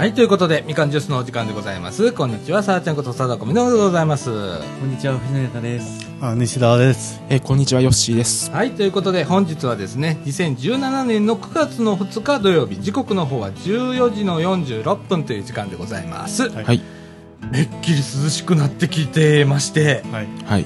[0.00, 2.12] はい、ということで、みかんジュースのお時間でございます。
[2.12, 4.30] こんにちは、さあちゃんことさだこみのるでございます。
[4.30, 6.08] こんにちは、藤永です。
[6.22, 7.20] あ西田です。
[7.28, 8.50] えーこんにちは、ヨッシーです。
[8.50, 16.48] はい、ということで、本日はですね、2017年の9月の2日土曜日、時刻の方は14時の46分という時間でございます。
[16.48, 16.82] はいはい。
[17.52, 20.28] めっきり涼しくなってきてまして、はい。
[20.46, 20.64] はい。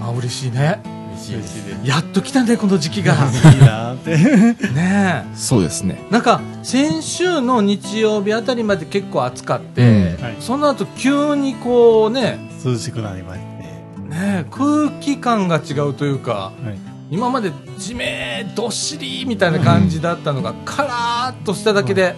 [0.00, 0.99] まあ嬉しいね。
[1.84, 3.14] やっと来たね、この時期が。
[3.14, 4.70] いいなーって。
[4.72, 6.02] ねそうですね。
[6.08, 6.12] え。
[6.12, 13.46] なんか、先週の日曜日あたりまで結構暑かって、うんはいその後急にこうね、涼しくなりまして。
[14.08, 16.78] ねえ空気感が違うというか、はい。
[17.10, 22.14] 今までじめーどっしりみたいな感じだったのが、カラーっとしただけで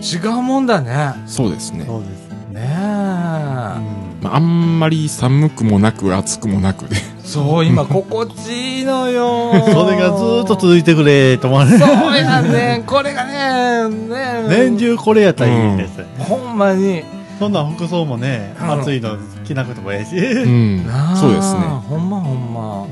[0.00, 1.14] 違うもんだね。
[1.26, 1.84] そうですね。
[1.86, 2.26] そうです。
[2.52, 4.05] ねえ、うん。
[4.22, 6.96] まあ、あんまり寒くもなく、暑くもなくで。
[7.24, 9.52] そう、今心地いいのよ。
[9.72, 12.82] それがずーっと続いてくれと思われそうやね。
[12.86, 16.04] これがね、ね年中これやったらいいです。
[16.18, 17.02] ほんまに。
[17.38, 20.16] そんな服装もね、うん暑いの着なくてもええし。
[20.16, 20.86] うん。
[21.16, 21.60] そうですね。
[21.88, 22.86] ほんまほんま。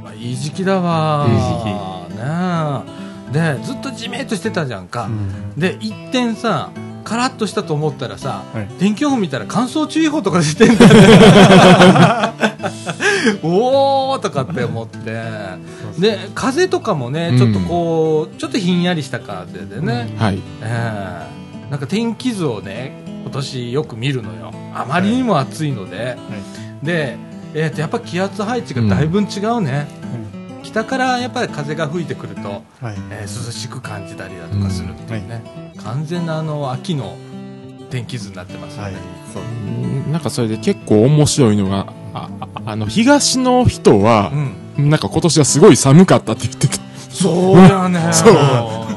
[0.00, 1.26] 今いい時期だわ。
[1.28, 2.16] いい時期。
[2.16, 2.22] ね
[3.30, 3.56] え。
[3.58, 5.04] で、ずっとじめっとしてたじゃんか。
[5.04, 6.70] うんで、一点さ、
[7.10, 10.94] カラッとしたと思ったらさ、はい天気予報見たら乾燥注意報とか出てんだね。
[13.42, 15.20] おーとかって思って。
[15.98, 20.40] で、風とかもね、ちょっとこう、ちょっとひんやりした風でね、はい。
[20.62, 21.26] え
[21.66, 24.52] えなんか天気図をね、今年よく見るのよ。
[24.72, 26.16] あまりにも暑いので。
[26.84, 27.16] で、
[27.54, 29.88] えーと、やっぱ気圧配置がだいぶ違うね。
[30.70, 32.42] 北からやっぱり風が吹いてくると、
[32.80, 32.94] はい。
[33.10, 35.42] えー涼しく感じたりだとかするっていうね、
[35.78, 37.16] 完全なあの秋の
[37.90, 38.92] 天気図になってますよはい。
[38.92, 38.98] ね、。
[39.32, 39.42] そう。
[39.42, 40.12] うん。
[40.12, 44.32] なんかそれで結構面白いのが、あ、ああの、東の人は
[44.78, 46.74] う、ん、なんか今年はすごい寒かったって言ってた。
[47.10, 48.00] そうやね。
[48.12, 48.36] そう。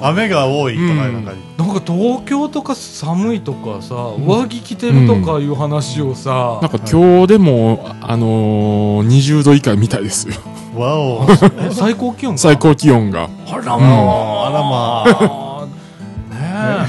[0.01, 1.23] 雨が多いとかうんなん。
[1.23, 3.95] かなんか東京とか寒いとかさ、
[4.25, 10.35] 上着着てるとかいう話をさ、なんか今日でも、あのー、20度以下みたいですよ。
[10.75, 11.27] わお。
[11.59, 13.29] え最高気温か最高気温が。
[13.47, 15.67] あらまあ、あらまあ。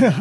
[0.00, 0.12] ね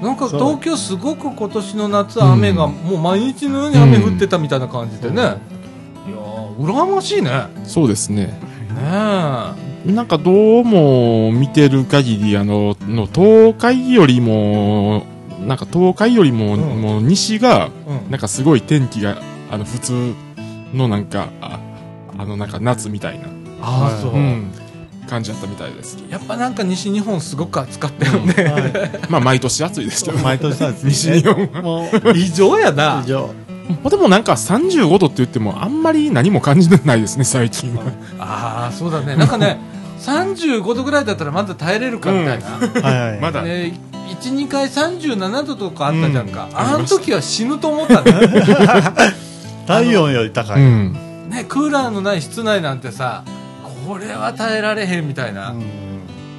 [0.00, 0.04] え。
[0.04, 7.30] なんか東京すごく今年の夏雨が、もう毎日のように雨降ってたみたいな感じでね、いやー羨ましいね。
[7.30, 8.38] ねそうですね。
[8.78, 9.92] え。
[9.92, 15.04] なんかどうも見てる限り、あの、の東海よりも、
[15.46, 16.80] なんか東海よりも、うん。
[16.80, 18.10] もう西が、うん。
[18.10, 19.18] なんかすごい天気が、
[19.50, 20.14] あの、普通
[20.72, 21.28] のなんか、
[22.18, 23.26] ああの、なんか夏みたいな、
[23.60, 24.50] ああそう、うん、
[25.08, 25.98] 感じだったみたいです。
[26.08, 28.72] やっぱなんか西日本すごく暑かったよね、はい。
[29.08, 30.18] まあ、毎年暑いですけど。
[30.18, 30.90] ま毎年なんですね。
[30.90, 33.30] 西日本はも異常やなう、以上。
[33.84, 37.82] あでもなんか35度って言っても、あんまり何も感じてないですね、最近は。
[38.18, 39.58] ああそうだねなんかね
[40.00, 42.46] 35度ぐらいだったらまだ耐えれるかみたいな、
[42.82, 43.20] はいはい。
[43.20, 43.72] まだね、
[44.20, 48.12] 12回37度とかあったじゃんか、うんあの時は死ぬと思ったね
[49.66, 50.60] 体温より高い。
[50.60, 51.03] うん。
[51.34, 53.24] ねクーラーのない室内なんてさ
[53.86, 55.62] これは耐えられへんみたいな、うん。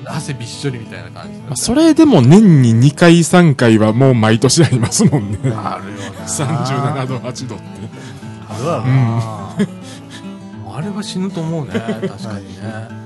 [0.08, 5.38] 汗びっしょりみたいな感じまあそれでも年に2回3回はもう毎年ありますもんね。
[5.44, 6.26] あるよな。
[6.26, 7.66] 37度、8度って。
[8.48, 11.72] あるわうあーあれは死ぬと思うね。
[11.72, 12.90] 確かにね、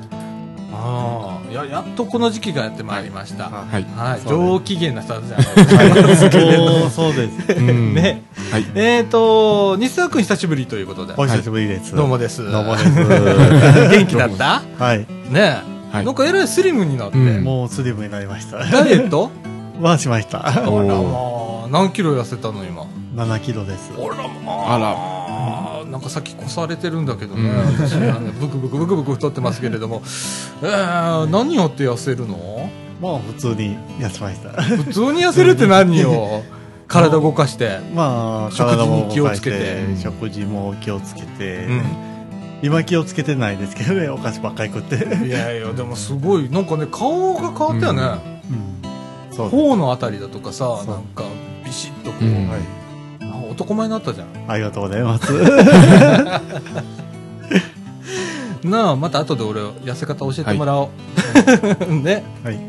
[0.81, 3.45] ああややっとこの時期がやってまいりました。
[3.49, 3.81] ははい。
[3.81, 4.27] い、そうです。
[4.29, 5.43] 上機嫌なスタートじゃな
[5.99, 6.31] いですか。
[6.31, 7.59] そうそうです。
[7.59, 7.93] うん。
[7.93, 8.23] ね。
[8.51, 8.65] はい。
[8.75, 11.13] えっ、と西澤君久しぶりということで。
[11.17, 11.95] お久しぶりです。
[11.95, 12.49] どうもです。
[12.49, 12.89] どうもです。
[12.95, 14.61] 元気だった？
[14.77, 14.99] はい。
[14.99, 15.07] ね。
[15.91, 16.05] え、はい。
[16.05, 17.43] なんかえらいスリムになって、うん。
[17.43, 18.57] もうスリムになりました。
[18.63, 19.31] ダイエット？
[19.81, 20.45] はしました。
[20.47, 20.61] あら
[21.71, 22.85] 何キロ痩せたの今？
[23.19, 23.91] 7キロです。
[23.97, 24.27] あら。
[24.27, 25.85] まあら。
[25.85, 27.87] なんかさっき越されてるんだけどね、うん。
[27.87, 30.01] 私はねブクブクブクブク太ってますけれども。
[30.61, 32.69] えー、何やって痩せるの？
[33.01, 34.61] まあ普通に痩せました。
[34.61, 36.43] 普通に痩せるって何よ
[36.87, 37.79] 体動かして。
[37.93, 39.83] まあ食事に気をつけて。
[40.01, 41.83] 食事も気をつけて、うん。
[42.61, 44.95] 今気をつけてないですけどね、お菓子ばっかり食って。
[45.25, 46.49] いやいやでもすごい。
[46.49, 48.01] なんかね顔が変わったよね、
[49.31, 49.35] うん。
[49.35, 49.49] そう。
[49.49, 51.23] 頬のあたりだとかさなんか
[51.65, 52.49] ビシッとこう、うん。
[52.49, 52.78] はい。
[53.59, 54.27] あ男前になったじゃん。
[54.47, 55.33] ありがとうございます。
[58.63, 60.89] なあまた後で俺痩せ方教えてもらお
[61.89, 62.59] う、 ね、はい。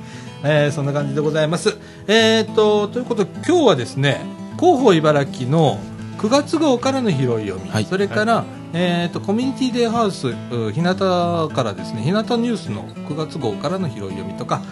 [0.43, 1.77] えーそんな感じでございます。
[2.07, 4.21] えー、とということで今日はですね
[4.59, 5.79] 広報茨城の
[6.19, 7.85] 9月号からの拾い読み、はい。
[7.85, 10.35] それから、えー、とコミュニティデイハウスう
[10.73, 14.63] 日向からですね日向ニュースの9月号からの拾い読みとか、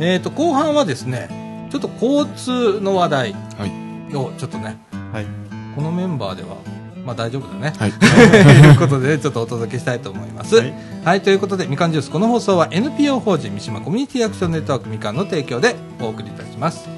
[0.00, 4.16] えー、と後半はですねちょっと交通の話題はい。
[4.16, 4.78] をちょっとね
[5.12, 5.47] はい。
[5.78, 6.56] このメンバーでは
[7.04, 7.92] まあ大丈夫だねはい。
[7.94, 10.56] ということで、ちょっとお届けしたいと思います。
[10.56, 10.64] は
[11.04, 16.97] はいい、ということで、みかんジュース、この放送は NPO 法人三島コミュニティアクションネットワークみかんの提供でお送りいたします。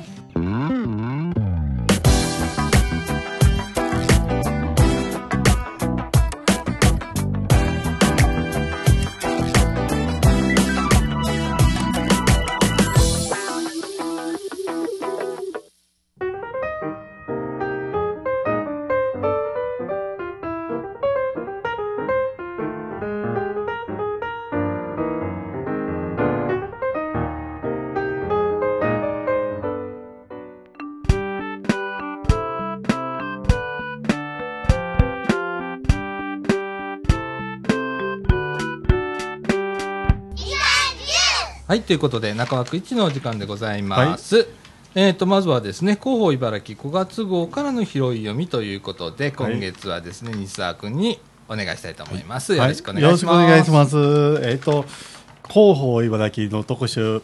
[41.91, 44.47] ということで、中枠一のお時間でございます。
[44.95, 52.55] えっ、と、まずはですね、広報茨城5月号からの拾い読みということで、今月はですね、西澤君にお願いしたいと思います。
[52.55, 53.27] よろしくお願いします。
[53.27, 54.49] はいよろしくお願いします。
[54.49, 54.85] えっ、と、
[55.49, 57.23] 広報茨城の特集、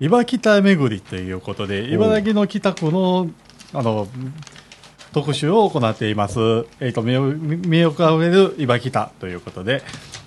[0.00, 3.28] 茨北巡りということで、茨城の北区の、
[3.74, 4.08] あの、
[5.12, 6.38] 特集を行っています。
[6.80, 9.82] えっ、と、魅力魅力あふれる茨北ということで、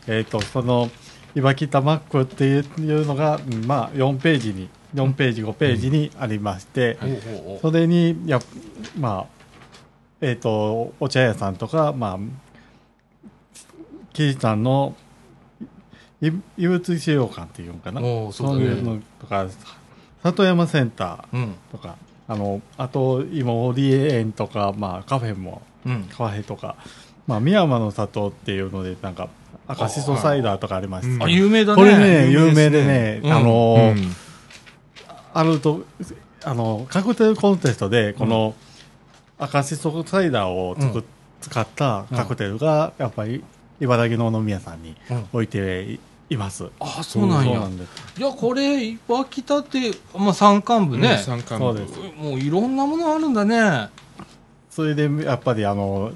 [0.05, 0.91] えっ、と、その、
[1.35, 8.39] 茨北マップっていうのが、うんまあ、4ページに、4ページ、5ページにありまして、ほうほうほうそれに、や
[8.99, 9.43] まあ、
[10.21, 12.19] えっ、と、お茶屋さんとか、まあ、
[14.13, 14.95] キリさんの、
[16.21, 17.99] い異物資料館っていうのかな。
[18.31, 19.47] そうだねいうのとか、
[20.21, 21.43] 里山センタうん。
[21.43, 21.97] ーとか、
[22.27, 26.03] あの、あと、今、オリエ園とか、まあ、カフェも、うん。
[26.03, 26.77] カフェとか、
[27.27, 29.29] まあ、宮山の里っていうので、なんか、
[29.67, 31.81] 赤しそサイダーとかありまして、あ、有名だね。
[31.81, 34.15] これね、有名でね、うんあのーうん
[35.35, 35.83] あると、
[36.43, 38.53] あの、カクテルコンテストで、この、
[39.39, 41.05] 赤しそサイダーを作っうん
[41.41, 43.43] 使ったカクテルが、やっぱり、
[43.81, 45.99] 茨城の飲み屋さんにうん置いて
[46.29, 46.69] います。
[46.79, 47.59] あ、そうなんや。
[47.59, 48.19] です。
[48.19, 51.17] いや、これ、岩北って、まあ、山間部ね。
[51.17, 53.89] 三冠そうですもういろんなものあるんだね。
[54.69, 56.13] それで、やっぱり、あの、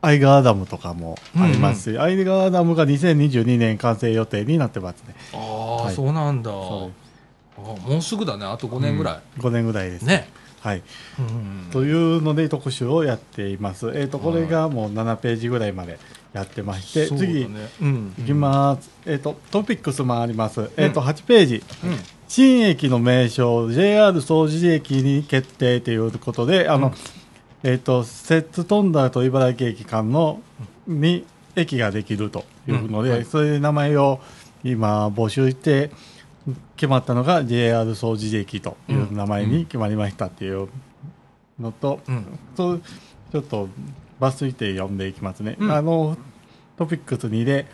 [0.00, 5.14] アイガーダムとかもありますし、アイガーダムが2022年完成予定になってますね。
[5.34, 6.50] ああ、はいそうなんだ。
[6.50, 6.92] も
[7.88, 8.46] うすぐだね。
[8.46, 9.40] あと5年ぐらい。
[9.40, 10.02] 5年ぐらいです。
[10.02, 10.28] ね。
[10.60, 10.82] はい。
[11.18, 13.90] うんというので特集をやっています。
[13.94, 15.98] えっ、と、これがもう7ページぐらいまで
[16.32, 17.44] やってまして、そうだね次、
[17.80, 18.14] うん。
[18.18, 18.90] いきます。
[19.04, 20.70] えっ、と、トピックスもあります。
[20.76, 21.64] えっ、と、8ページ。
[21.84, 21.98] うん。
[22.28, 26.94] 新駅の名称、JR 総除駅に決定ということで、あの、うん
[27.62, 30.40] えっ、と、摂津富田と茨城駅間の、
[30.86, 31.24] に
[31.56, 33.24] 駅ができるというので、うんはい。
[33.24, 34.20] それで名前を
[34.62, 35.90] 今募集して、
[36.76, 40.68] 決まったのが JR 総除駅という名前に決まりましたっていう
[41.58, 42.38] のと、うん。
[42.56, 43.68] とちょっと
[44.20, 45.72] 抜粋して読んでいきますね、うん。
[45.72, 46.16] あの
[46.76, 47.66] トピックス2で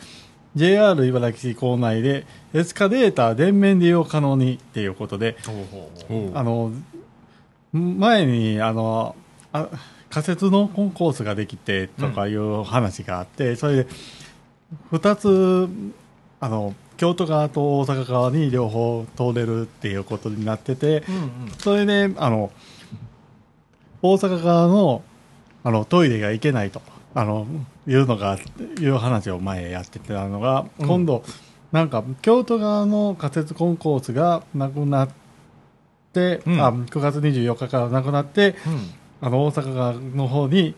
[0.56, 5.36] JR 茨城市構内でエスカレーター全面利用可能にっていうことで
[6.34, 6.72] あの
[7.72, 9.16] 前にあの
[9.54, 9.68] あ
[10.10, 13.86] 仮設のコンコースができてとかいう話があって、それで
[14.92, 15.68] 2つ
[16.40, 21.30] あの京都側と大阪側に両方通れるっていうことになってて、うんうん。
[21.58, 22.52] それで、あの、
[24.02, 25.02] 大阪側の、
[25.64, 26.80] あの、トイレが行けないと、
[27.14, 27.46] あの、
[27.86, 28.38] いうのが、
[28.80, 31.24] いう話を前やってたのが、うん今度、
[31.72, 35.08] なんか、京都側の仮設コンコースがなくなっ
[36.12, 38.90] て、うんあ、9月24日からなくなって、うん。
[39.20, 40.74] あの、大阪側の方に、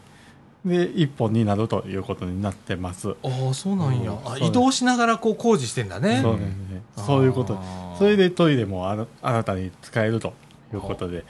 [0.65, 3.11] で、一本になるということになってます。
[3.11, 3.15] あ
[3.51, 4.13] あ、そうなんや。
[4.25, 6.21] あ移動しながらこう工事してんだね。
[6.23, 6.83] そうですね。
[6.97, 7.59] そういうこと
[7.99, 10.35] それでトイレもあら新たに使えると
[10.75, 11.25] いうことで、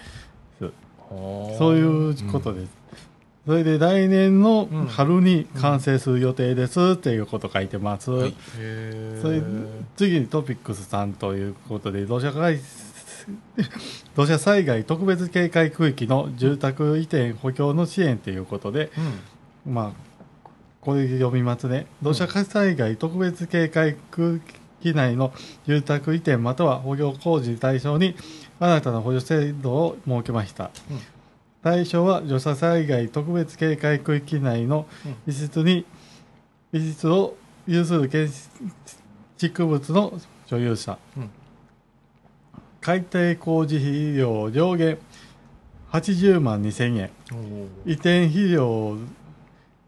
[0.58, 2.86] そういうことです。
[3.46, 8.10] それで来年の春に完成する予定ですっていうこと書いてます。
[8.10, 8.34] はい
[9.22, 9.40] それ
[9.96, 12.58] 次にトピックス3ということで土砂災
[14.14, 18.90] 土砂災害特別警戒区域の住宅移転補強の支援ということで、
[19.66, 19.74] うん。
[19.74, 20.48] まあ、
[20.80, 21.86] これ読みますね。
[22.02, 24.40] 土砂災害特別警戒区
[24.80, 25.32] 域内の
[25.66, 28.14] 住宅移転または補強工事対象に
[28.60, 30.70] 新たな補助制度を設けました。
[30.90, 30.98] うん
[31.62, 35.84] 対象は土砂災害特別警戒区域内のうん遺失に、
[36.72, 38.30] 遺失を有する建
[39.36, 40.12] 築物の
[40.46, 40.96] 所有者。
[41.16, 41.30] うん
[42.86, 44.96] 解体工事費用上限
[45.90, 47.10] 80万2000円。
[47.84, 48.96] 移転費用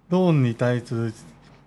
[0.09, 1.15] ローンに対する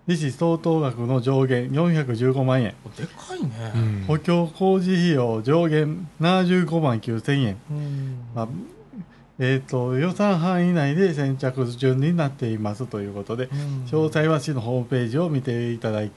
[0.08, 2.76] 利子相当額の上限415万円。
[2.98, 3.50] でかいね。
[3.74, 4.04] うん。
[4.10, 8.18] 補強工事費用上限75万9000円、うん。
[8.36, 8.48] まあ
[9.40, 13.86] えー、と予算範囲内で先着順になっていますということでうん。
[13.86, 16.12] 詳細は市のホームページを見ていただい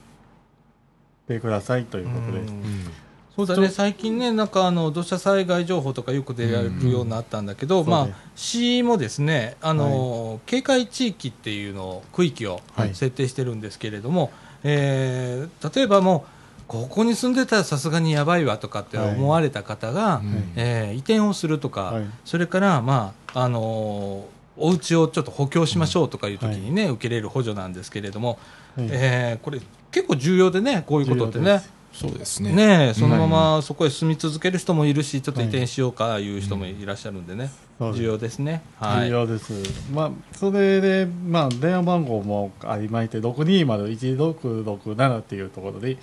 [1.29, 2.47] てくださいということでうん。
[2.49, 3.04] す。
[3.37, 14.31] そうだね、最近ね、なんかあの土砂災害情報とかよく出られるようになったんだけど、まあうんそうね、市もですね、あの警戒地域っていうのを、区域をはい設定してるんですけれども、
[14.63, 20.53] えー例えばもう、ここに住んでたらさすがにやばいわとかって思われた方が、うん。
[20.57, 22.05] えー移転をするとか、はい。
[22.25, 24.27] それから、まああの
[24.57, 28.39] お家をちょっと補強しましょうとかいう時にね、受けれる補助なんですけれども、
[28.77, 28.89] はい。
[28.93, 29.61] えーこれ、
[29.91, 31.63] 結構重要でね、こういうことってね。
[31.95, 32.53] そうですね。
[32.53, 38.39] ねえそのままそこへ住み続ける人もいるし、ちょっと移転しようかいう人もいらっしゃるんでね、そうです重要です。
[38.41, 38.63] ね。
[38.79, 39.09] はい。
[39.09, 39.53] 重要です。
[39.93, 45.97] まあ、それで、まあ、電話番号もありまして、620-1667っていうところで、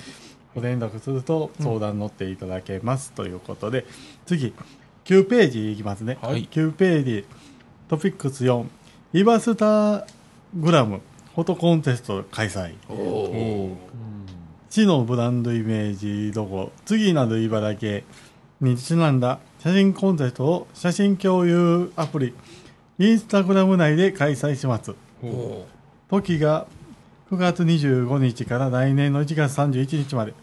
[0.56, 3.86] ご連絡すると相談乗っていただけます、ということで
[4.26, 4.54] 次
[5.06, 6.50] 9ページいきますね、はい。
[6.52, 7.26] 9ページ。
[7.92, 8.66] トピックス4
[9.12, 10.08] イバスタ
[10.56, 11.02] グラム
[11.36, 12.76] フォトコンテスト開催
[14.72, 18.04] 市のブランドイメージロゴ次なる茨城
[18.62, 22.34] にちなんだ写真コンテストを写真共有アプリ
[22.98, 24.94] インスタグラム内で開催します。
[25.22, 25.66] お
[26.10, 26.68] 時が
[27.30, 30.34] 9月25日から来年の1月31日まで。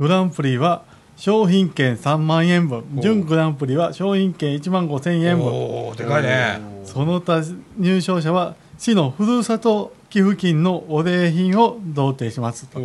[0.00, 0.82] グランプリは
[1.16, 2.82] 商品券3万円分。
[3.00, 5.96] 準グランプリは商品券1万5000円分。
[5.96, 6.60] でかいね。
[6.84, 7.40] その他
[7.78, 12.80] 入賞者は市のふるさと寄付金のお礼品を贈呈しますと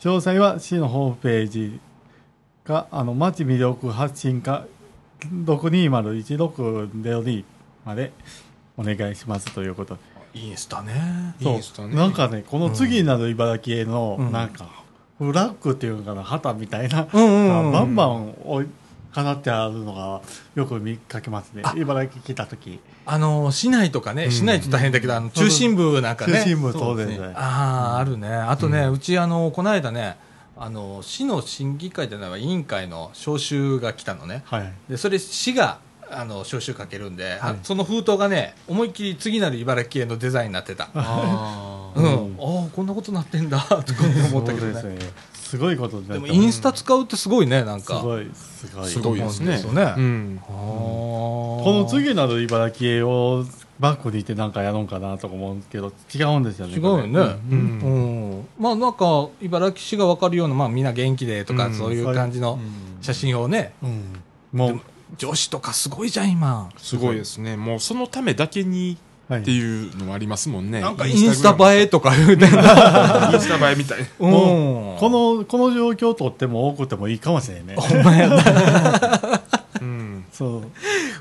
[0.00, 1.80] 詳細は市のホームページ
[2.64, 4.64] かあの町魅力発信課
[5.20, 7.44] 6201602
[7.84, 8.12] まで
[8.76, 9.96] お願いしますということ。
[9.96, 10.00] で
[10.34, 11.34] インスタね。
[11.40, 11.96] インスタね。
[11.96, 14.30] なんかねこの次なる茨城への、うん。
[14.30, 14.70] なんか
[15.18, 18.68] フラッグっていうのかな旗みたいな、うんうんうんバンバン置い
[19.12, 20.20] 飾ってあるのが
[20.54, 21.62] よく見かけますね。
[21.64, 22.78] あ茨城来た時
[23.10, 24.30] あの市内とかね、ん。
[24.30, 26.34] 市内って大変だけどあの中心部なんかね。
[26.34, 28.28] 中心部当然ねああ、あるね。
[28.28, 30.18] あとね、うち、あの、この間ね、
[30.58, 34.42] あの、市の審議会じゃないわ、委員会の招集が来たのね。
[34.44, 34.72] はい。
[34.90, 35.78] で、それ、市が、
[36.10, 37.56] あの、招集かけるんで、はい。
[37.62, 40.90] その封筒がね、思いっきり次なる茨城系のデザインになってた。
[40.94, 42.36] あうん。
[42.38, 44.98] あ、こんなことなってんだ、とか思ったけどね。
[45.48, 48.00] すごいことでも、インスタ使うってすごいね、なんか。
[48.00, 48.86] すごいすごい。
[48.86, 49.58] すごいですね。
[50.46, 53.46] この次なる茨城へを
[53.80, 57.18] バックにいてなんかやろうかなとか思うんですけど違うんですよね違うよね。
[57.18, 58.40] ううん。
[58.40, 58.48] ん。
[58.58, 62.58] まあ、なんか、茨城市が分かるような、まあ、みんな元気でとか、うんそういう感じの
[63.00, 64.02] 写真をね、うん。
[64.52, 64.80] もう
[65.16, 66.68] 女子とかすごいじゃん、今。
[66.76, 67.56] すごいですね。
[67.56, 68.98] もうそのためだけにはい
[69.36, 70.80] っていうのもありますもんね。
[70.80, 72.44] なんかインスタ映えとか言うて。
[72.48, 74.30] インスタ映えみたいうん。
[74.30, 77.74] もうこのこの状況とっても多くてもいいかもしれんね。
[77.76, 79.40] ほんまやな。
[79.82, 80.24] うん。
[80.32, 80.62] そう。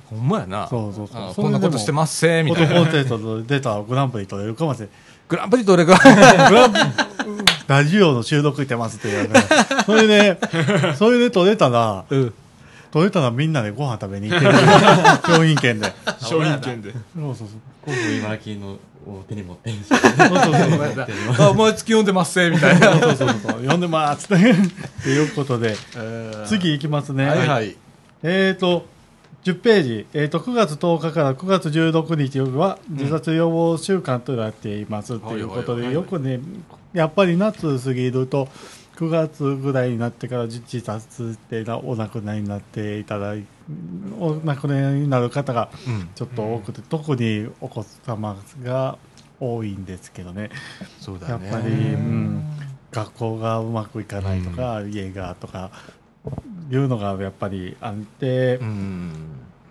[0.10, 0.68] ほんまやな。
[0.70, 1.30] そうそうそう。
[1.32, 2.76] あこんなことしてますせ、みフたいな。
[2.76, 4.90] ォトコンテストで出たらグランプリ取れるかもしれん。
[5.28, 6.74] グランプリどれぐらいグラン
[7.68, 10.40] ラジオの収録してますって言われてそれで
[10.96, 12.34] それで取れたらうん。
[12.92, 14.54] 取れたらみんなでご飯食べに行ってる。
[15.28, 15.94] 商品券で。
[16.22, 16.94] 商品券で。
[16.94, 17.48] そうそうそう
[17.88, 18.78] 今度茨城の
[19.08, 21.08] を手に持ってんですそうそうそうほんまやな
[21.50, 23.00] あ、毎月読んでますせ、みたいな。
[23.00, 24.54] そうそうそう呼んでますって
[25.04, 25.76] ということで
[26.46, 27.76] 次いきますねはいはい。
[28.24, 28.86] えーと
[29.44, 36.42] 10ページ、えー、と9月10日から9月16日は自殺予防週間となっていますということでよくね
[36.92, 38.50] やっぱり夏過ぎると
[38.98, 43.46] 9月ぐらいになってから自殺ってなお亡くなりになっていただい
[44.20, 46.10] お亡くなりになる方がうん。
[46.16, 48.98] ちょっと多くて、特にお子様が
[49.40, 50.50] 多いんですけどね。
[51.00, 51.48] そうだね。
[51.48, 52.44] やっぱり、うん、
[52.92, 55.70] 学校がうまくいかないとか、家がとか
[56.72, 59.14] いうのがやっぱりあってう、ん。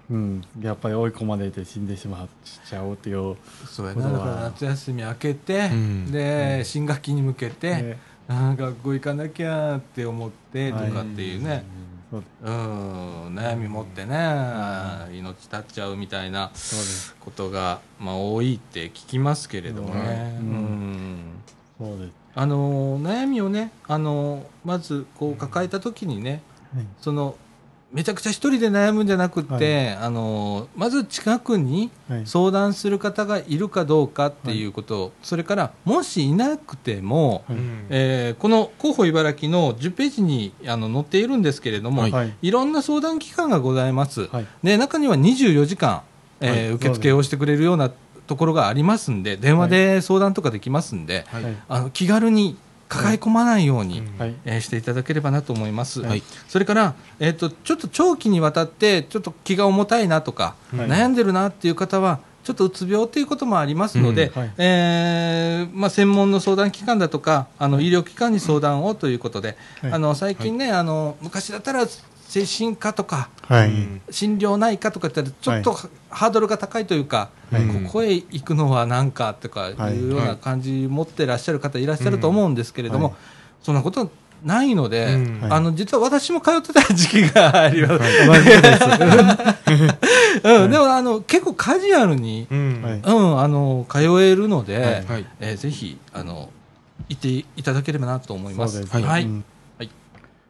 [0.09, 2.29] うん、やっぱり追い込まれて死んでしまっ
[2.65, 4.13] ちゃうっていう、そうやな。
[4.13, 11.65] だから夏休み明けてうん、で、新学期に向けて、ねあー学校行かなきゃって思ってとかっていうね。
[12.11, 14.17] そううん、悩み持ってね、
[15.13, 16.53] 命絶っちゃうみたいな
[17.19, 20.53] ことが、まあ、多いって聞きますけれどもね、ううん。
[20.55, 21.19] ん
[21.79, 22.13] そうです。
[22.37, 26.43] あの悩みをねあのまずこう抱えた時にね
[26.75, 26.87] はい。
[27.01, 27.35] その
[27.93, 32.27] めちゃくちゃ一人で悩むんじゃなくって、はあのまず近くにはい。
[32.27, 37.57] 相談する方がいるかどうかっていうこと、それからもしいなくても、はい。
[37.91, 42.11] えーこの広報茨城の10ページにあの載っているんですけれども、はい。
[42.13, 42.35] はい。
[42.43, 44.27] いろんな相談機関がございます。
[44.27, 44.47] はい。
[44.63, 46.03] で中には24時間、
[46.41, 46.71] えーはい。
[46.73, 47.91] 受付をしてくれるような
[48.27, 51.57] ところがありますんで、電話で相談とかできますんで、はいはい。
[51.69, 52.57] あの気軽に
[52.89, 54.19] 抱え込まないように、うん。
[54.19, 54.35] はい。
[54.45, 56.03] えーしていただければなと思います。
[56.03, 56.23] はい。
[56.49, 60.89] それから、えー、とちょっと長期にわたってちょっと気が重たいなとか、はい。
[60.89, 64.41] 悩んでるなっていう方はちょっとうつ病ということもありますので、うん。
[64.41, 64.53] はい。
[64.59, 69.93] えーまあ、専門の相談機関だとかあの医療機関に相談をということで、はい。
[69.93, 71.87] あの最近ね、あの昔だったら
[72.29, 75.73] 精神科とかはい、うん心療内科とかってちょっと、
[76.11, 77.67] ハードルが高いというか、はい。
[77.67, 79.95] ここへ行くのは何かとかはい。
[79.95, 80.09] い。
[80.09, 83.15] うような感じ持ってらっしゃる方いらっしゃると思うんですけれども、はい。
[83.63, 84.11] そんなこと
[84.45, 85.19] ないので、
[85.49, 88.85] あの実は私も通ってた時期があります、同じです
[90.45, 92.83] うん、でもあの結構カジュアルに、うん。
[92.83, 92.93] はい。
[92.95, 95.05] うん、あの通えるので、はい。
[95.05, 95.27] はい。
[95.41, 96.51] えーぜひあの
[97.09, 98.75] 行っていただければなと思います。
[98.75, 99.45] そうですはい、うん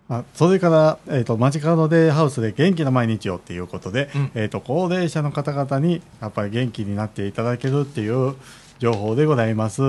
[0.09, 8.37] はいあそれから、えー、と街角デイハウスで元気な毎日をっていうことで、うんえー、と高齢者の方々にやっぱり元気になっていただけるっていう
[8.79, 9.83] 情報でございます。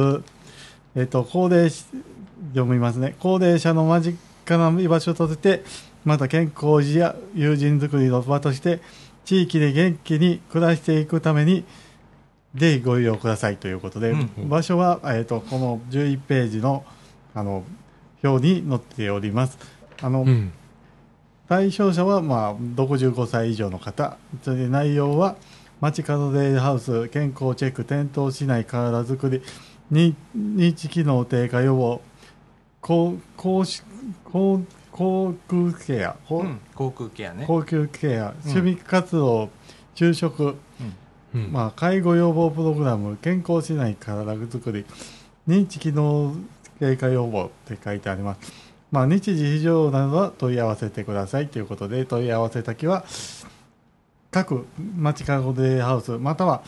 [0.95, 1.85] えー、と高齢し
[2.53, 4.11] 読みますね高齢者の間
[4.45, 5.63] かな居場所として
[6.05, 8.79] また健康維持や友人づくりの場として
[9.25, 11.65] 地域で元気に暮らしていくために
[12.55, 16.85] ぜひご利用くださいということで、うん場所は、えー、とこの11ページの
[17.35, 17.63] あの
[18.23, 19.76] 表に載っております。
[20.01, 20.51] あのうん。
[21.47, 25.37] 対象者は、まあ、65歳以上の方、それで内容は、
[25.79, 29.41] 街角デイハウス、健康チェック、転倒しない体づくり、
[29.89, 32.01] に認知機能低下予防、
[32.81, 33.81] 高高し
[34.25, 34.61] 高
[34.91, 36.59] 航空ケア、高うん。
[36.75, 37.45] 航空ケアね。
[37.47, 39.49] 高級ケア、趣味活動、
[39.95, 40.55] 昼食、
[41.33, 41.51] うん。
[41.51, 44.85] まあ、介護予防プログラム、健康しない体づくり、
[45.47, 46.35] 認知機能
[46.79, 48.66] 低下予防って書いてあります。
[48.91, 53.05] まあ、日時非常などは問い合わせてくださいということで、問い合わせ先は、
[54.31, 54.65] 各
[54.95, 56.61] 町角デイハウス、または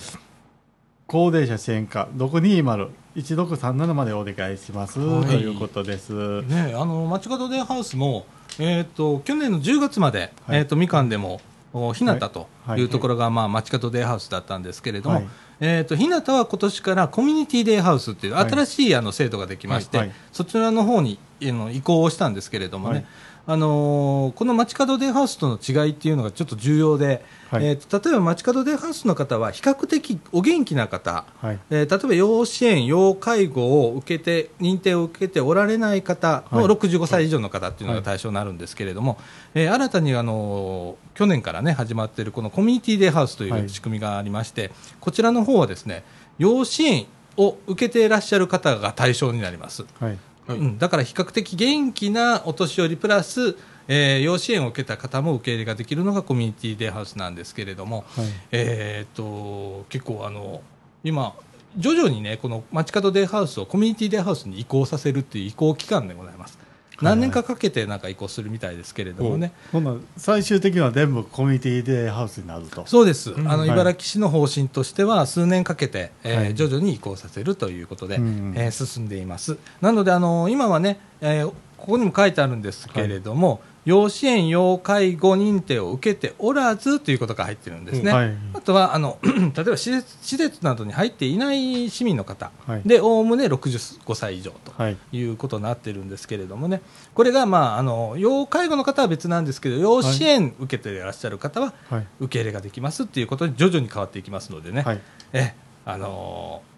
[1.07, 5.25] 高齢者支援課、620-1637までお願いします、はい。
[5.27, 6.41] ということです。
[6.43, 8.25] ね、あの街角デイハウスも、
[8.59, 10.59] えー、と去年の10月まで、はい。
[10.59, 11.39] えー、とみかんでも
[11.73, 12.81] おひなたとはい。
[12.81, 12.83] い。
[12.83, 15.27] うところが、まあ、街角デイハウスだったんですけれども、はい
[15.61, 18.49] えー、とひなたは今年からコミュニティデイハウスっていうはい。
[18.49, 20.15] 新しいあの制度ができまして、はいはい。
[20.31, 23.05] そちらの方にあの移行をしたんですけれどもね、はい。
[23.47, 27.65] あのーこの街角デイハウスとの違いっていうのがちょっと重要で、はい。
[27.65, 31.59] えーと例えば街角デイハウスの方は比較的お元気な方、はい。
[31.71, 36.67] えー例えば要支援、要介護を受けて、認定を受けておられない方のはい。
[36.67, 39.17] 65歳以上の方っていうのが対象になるんですけれども、
[39.55, 43.65] えー新たにあのー去年からね、始まっているこのコミュニティデイハウスといはい。
[43.65, 46.05] う仕組みがありまして、こちらの方はですね、
[46.37, 49.83] 要支援を受けていらっしゃる方が対象になります。
[49.99, 50.17] はい。
[50.47, 53.57] うん、だから比較的元気なお年寄りプラス、
[53.89, 58.25] えー養子縁を受けた方も受け入れができるのがコミュニティデイハウスなんですけれども、はい。
[58.53, 60.61] えー、と結構あの
[61.03, 61.35] 今
[61.75, 66.57] 徐々にねこの街角デイハウスをコミュニティデイハウスに移行させるっていう移行期間でございます
[67.01, 72.83] 何年かかけてなんか移行するみたいですけれどもね、ほんなら最終的には全部コミュニティデイハウスになると。
[72.85, 73.69] そうです、あのはい。
[73.69, 76.55] 茨城市の方針としては数年かけて、えーはい。
[76.55, 79.57] 徐々に移行させるということで、うんえー進んでいます。
[79.81, 88.33] なのであの今はね、えーここにも書いてあるんですけれども、要支援要介護認定を受けておらずということが入ってるんですね、はい。
[88.53, 92.51] あとはあの 例えば施設施設などに入っていない市民の方。
[92.67, 92.81] はい。
[92.85, 94.97] でおおむね65歳以上とはい。
[95.11, 96.81] いうことになってるんですけれどもね、
[97.15, 102.07] これが、まあ、あの要介護の方は別なんですけど、要支援受けていらっしゃる方ははい。
[102.19, 105.01] 受け入れができますっていうことで、徐々に変わっていきますのでね、はい。
[105.33, 105.53] え
[105.85, 106.69] あのー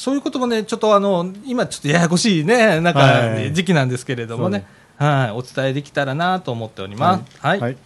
[0.00, 3.52] そういうこともね、ちょっとあの今、ちょっとややこしいね、なんかはい。
[3.52, 4.64] 時期なんですけれどもね、
[5.00, 7.38] はい、お伝えできたらなと思っております。
[7.38, 7.76] はい、はい。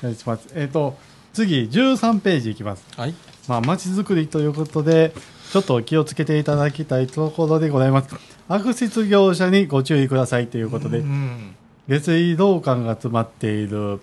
[0.00, 0.48] お願いします。
[0.54, 0.98] えっ、と、
[1.32, 2.84] 次、13ページいきます。
[2.96, 3.14] はい、
[3.46, 5.12] まあ、街づくりということで、
[5.52, 8.16] ちょっと気をつけていただきたいところでございます。
[8.48, 11.54] 悪質業者にご注意くださいということでう、ん
[11.86, 14.00] 下水道管が詰まっている、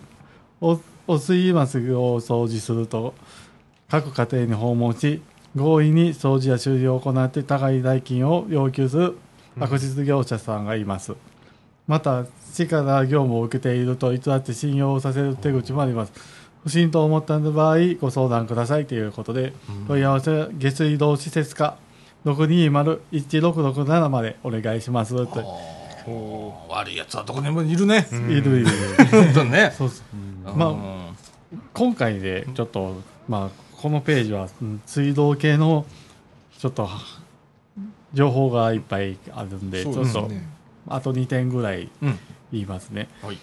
[0.61, 3.13] お汚水マスを掃除すると、
[3.89, 5.21] 各家庭に訪問し、
[5.53, 9.17] 強引に掃除や修理を行って高い代金を要求する
[9.59, 11.13] 悪質業者さんがいます。
[11.87, 16.13] また、市から業務を受けていると偽って信用をさせる手口もあります。
[16.63, 19.53] 不審と思った場合、ご相談くださいということで、
[19.87, 21.77] 問い合わせは下水道施設課
[22.25, 25.45] 620-1667までお願いしますと。
[26.09, 28.67] お悪いやつはどこにもいるね、いるいる。
[29.11, 29.73] 本当にね。
[29.77, 29.91] そう
[30.55, 30.75] まあ
[31.73, 33.49] 今回でちょっと、まあ、
[33.81, 35.85] このページはうん水道系の
[36.57, 36.89] ちょっと
[38.13, 40.29] 情報がいっぱいあるんで、ちょっと
[40.89, 42.19] あと2点ぐらいうん
[42.51, 43.07] 言いますね。
[43.21, 43.37] はい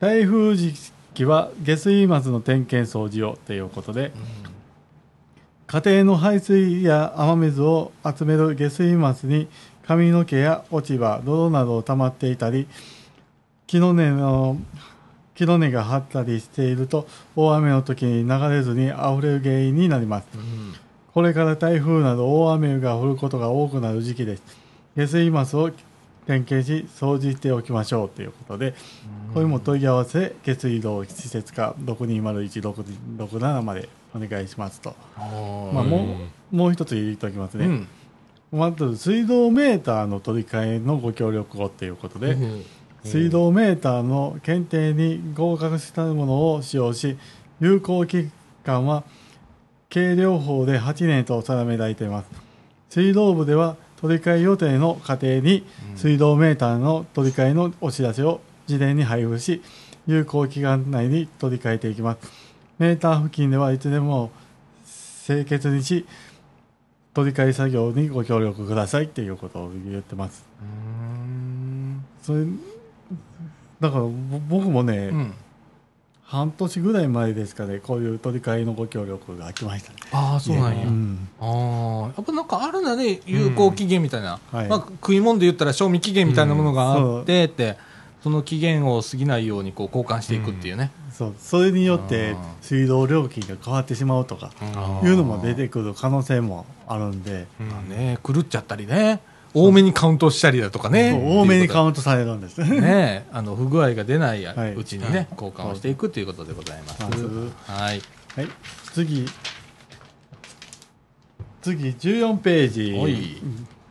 [0.00, 0.74] 台風時
[1.14, 4.12] 期は下水末の点検掃除をということで、
[5.66, 9.48] 家庭の排水や雨水を集める下水末に
[9.86, 12.66] 髪の毛や落ち葉、泥などを溜まっていたり、
[13.66, 14.58] 木の根の
[15.34, 20.26] 木の根が張ったりしていると大雨の時に流れずに溢れる原因になります。
[21.14, 24.42] これから台風など大雨が降ることが多くなる時期です。
[24.96, 25.70] 下水末を
[26.26, 28.74] 点検し掃除しておきましょうということで、
[29.32, 34.94] これも問い合わせ下水道施設課6201667までお願いしますと。
[35.18, 36.16] まあ、も
[36.52, 37.66] うもう一つ言っておきますね。
[37.66, 37.88] うん。
[38.52, 42.36] まず水道メーターの取り替えのご協力をということで、
[43.04, 47.18] 水道メーターの検定に合格したものを使用し
[47.60, 48.30] 有効期
[48.64, 49.04] 間は
[49.90, 52.30] 計量法で8年と定められています。
[52.88, 59.62] 水道部では取り替え予定の家庭に水道メーターの取り替えのお知らせを事前に配布し
[60.06, 62.30] 有効期間内に取り替えていきます。
[62.78, 64.30] メーター付近ではいつでも
[65.24, 66.04] 清潔にし
[67.14, 70.44] 取り替え作業にご協力くださいっていうことを言ってます。
[72.22, 72.44] それ
[73.80, 74.10] だからぼ
[74.50, 75.34] 僕もね、うん
[76.26, 81.28] 半年ぐらい前ですかねこういう取り替えのご協力が来ましたね、ああそうなんや、うん。
[81.38, 84.68] ああやっぱなんかあるんだね有効期限みたいな、はい。
[84.68, 87.76] まあ、食い物で言ったら賞味期限みたいなものがあってって、
[88.22, 91.34] その期限を過ぎないようにこう交換していくっていうね、そう。
[91.38, 94.50] それによって水道料金が変わってしまうとか
[95.02, 97.46] うんいうのも出てくる可能性もあるんで、
[97.88, 99.20] ね狂っちゃったりね
[99.54, 101.12] 多めにカウントしたりだとかね。
[101.12, 102.60] 多めにカウントされるんです。
[102.60, 102.80] ね。
[102.80, 103.26] ね。
[103.32, 104.84] あの不具合が出ないうはい。
[104.84, 107.12] ちにね、交換をしていくということでございます、はい
[107.70, 108.02] はい。
[108.36, 108.48] はい、
[108.92, 109.26] 次。
[111.62, 113.40] 次14ページ。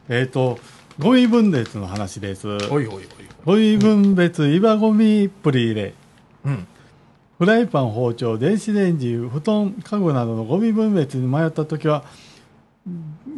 [0.09, 0.59] えっ、と
[0.99, 2.47] ゴミ分別の話です。
[2.47, 3.03] おいおいおい。
[3.45, 5.93] ゴミ分別岩ゴミプリ入れ。
[6.45, 6.67] うん。
[7.39, 12.03] フライパン包丁電子レンジ布団家具などのゴミ分別に迷った時は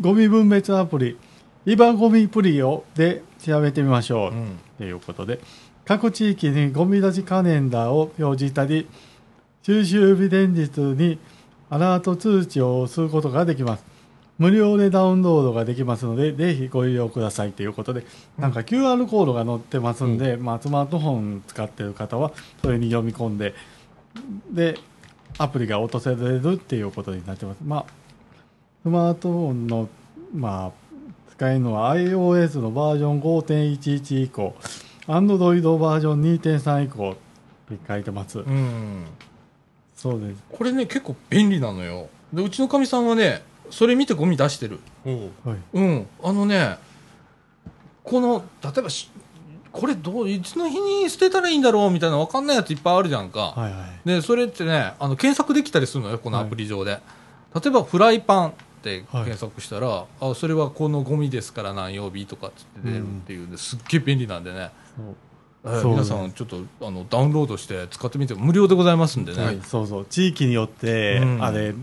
[0.01, 1.17] ゴミ分別アプリ
[1.65, 4.59] イバゴミプリをで調べてみましょう、うん。
[4.77, 5.39] ということで
[5.83, 8.87] 各地域にゴミ出しカレンダーを表示したり
[9.63, 11.19] 収集日連日に
[11.69, 13.95] アラート通知をすることができます。
[14.37, 18.05] 無料でダウンロードができますのでぜひご利用くださいということで
[18.37, 23.53] なんか QR コードが載ってますんで、まあ、スマートフォン使ってる方はそれに読み込んで
[24.51, 24.77] で
[25.37, 27.57] アプリが落とせれるっていうことになってます。
[27.63, 27.85] まあ
[28.83, 29.89] スマートフォンの
[30.33, 30.84] まあ
[31.37, 34.55] 使えるのは iOS のバージョン5.11以降
[35.07, 37.15] Android バージョン2.3以降っ
[37.77, 39.05] て書いてます、うん
[39.95, 40.43] そうです。
[40.51, 42.09] これね結構便利なのよ。
[42.31, 44.79] でうちのかみさんはねそれ見てゴミ出してる。
[45.05, 45.57] はい。
[45.73, 46.07] うん。
[46.21, 46.77] あのね
[48.03, 49.09] この例えばし
[49.71, 54.07] これどういつの日に捨てたらいいんだろうみたいな分かんないやついっぱいあるじゃんか、はいはい。
[54.07, 56.99] でそれってねあの検索できたりするのよこのアプリ上で、
[57.55, 58.53] 例えばフライパン
[58.85, 65.13] って検索したら、あそれはこのゴミですから何曜日とかっつって出るっていうんですっげえ便利なんでね、えー
[65.65, 70.05] 皆さんちょっとあのダウンロードして使ってみて無料でございますんでね、はい、そうそう。
[70.05, 71.43] 地域によって、うん。
[71.43, 71.73] あれ違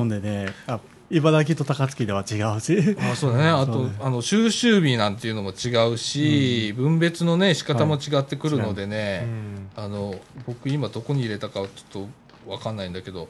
[0.00, 0.78] うんでね、あ
[1.10, 2.96] 茨城と高槻では違うし。
[2.96, 3.96] あそうだね、あとね。
[4.00, 9.26] あの収集日なんていうのも違うし、分別のね仕方も違ってくるのでね、
[9.74, 10.14] あの
[10.46, 12.08] 僕今どこに入れたかはちょっと
[12.46, 13.28] わかんないんだけど、はい。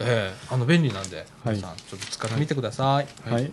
[0.00, 1.56] ええあの便利なんで、はい。
[1.56, 3.30] 皆さんちょっと使ってみてください。
[3.30, 3.50] はい、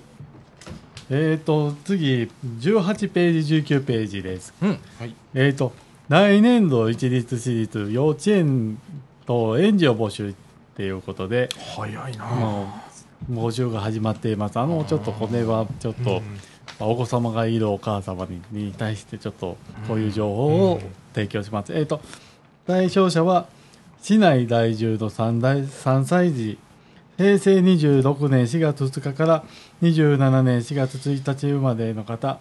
[1.09, 4.53] えっ、と次18ページ19ページです。
[4.61, 4.79] うん、
[5.33, 5.73] えっ、と
[6.09, 8.77] 来年度一律私立幼稚園
[9.25, 10.33] と園児を募集っ
[10.75, 12.83] ていうことで早いな。
[13.31, 14.59] 募集が始まっています。
[14.59, 16.21] あのちょっとこれはちょっと、
[16.79, 20.81] まあお子様がいるお母様にに対してちょっとこういう情報を
[21.13, 22.01] 提供します、えっ、と
[22.65, 23.47] 対象者は
[24.03, 26.57] 市内在住の 3, 代3歳児
[27.15, 29.45] 平成26年4月2日から
[29.81, 32.37] 27年4月1日生まれの方。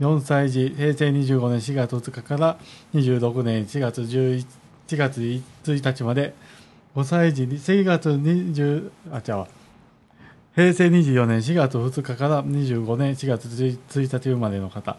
[0.00, 2.56] 4歳児平成25年4月2日から
[2.94, 4.46] 26年4月11
[4.86, 5.42] 4月1
[5.94, 6.32] 日まで。
[6.96, 9.48] 5歳児に4月20あ違うわ。
[10.54, 14.96] 平成24年4月2日から25年4月1日生まれの方、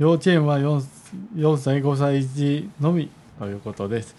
[0.00, 0.84] 幼稚園は 4,
[1.36, 3.08] 4歳5歳児のみ
[3.38, 4.14] ということです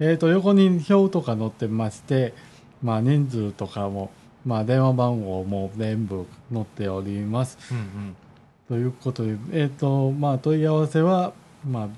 [0.00, 2.32] えー、と横に表とか載ってまして、
[2.82, 4.10] まあ、人数とかも、
[4.46, 7.58] まあ、電話番号も全部載っております。
[7.72, 8.16] うんうん。
[8.68, 11.32] ということで、えーとまあ、問い合わせは、
[11.66, 11.88] まあ、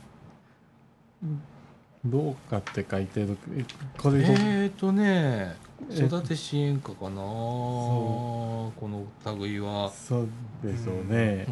[2.05, 3.65] どうかって書いてるえ
[3.99, 5.57] これど、えっ、ー、とね、
[5.91, 9.05] え育て支援課かな、この
[9.39, 9.91] 類は。
[9.93, 10.29] そう
[10.63, 11.47] ですよね。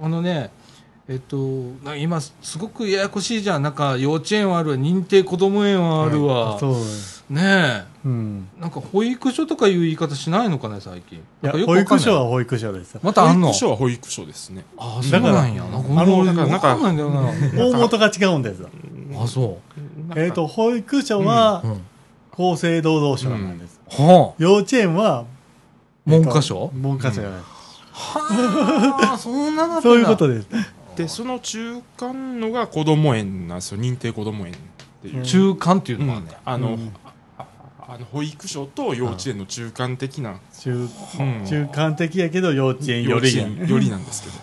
[0.00, 0.50] う、ん、あのね、
[1.06, 1.36] えっと、
[1.84, 6.74] な今、すごくややこしいじゃん、なんか幼稚園はあるわ、認定こども園はあるわ、そう。
[7.32, 8.48] ねうん。
[8.58, 11.18] え、なんか保育所とかいう言い方しないのかね、最近。
[11.18, 12.04] いやなんかよく保わかんない。
[12.04, 12.98] 育所は保育所です。
[13.02, 13.48] またあんの？
[13.48, 14.64] 保育所は保育所ですね。
[14.78, 15.62] ああ、そうなんや。
[15.64, 17.20] なんかあのなんかわかんないんだよな。
[17.54, 18.70] 大元が違うんですよ。
[19.22, 19.58] あ、そ
[20.16, 21.68] えー、と保育所はう。
[21.68, 21.80] うん。
[22.36, 25.24] 厚生労働省なんです、はあ、幼稚園は
[26.04, 26.68] 文科省？
[26.74, 27.40] 文科省じゃない、
[27.92, 29.78] はあ、そんなの。
[29.82, 30.48] そういうことです
[30.96, 33.80] で、その中間のが子供園なんですよ。
[33.80, 34.56] 認定子供園っ
[35.02, 35.22] ていう。
[35.22, 36.26] 中間っていううんのがね。
[36.44, 36.92] あの、うん。
[37.38, 37.46] あ
[37.86, 41.44] あの保育所と幼稚園の中間的な、中うん。
[41.46, 44.34] 中間的やけど幼稚園よりよりなんですけど。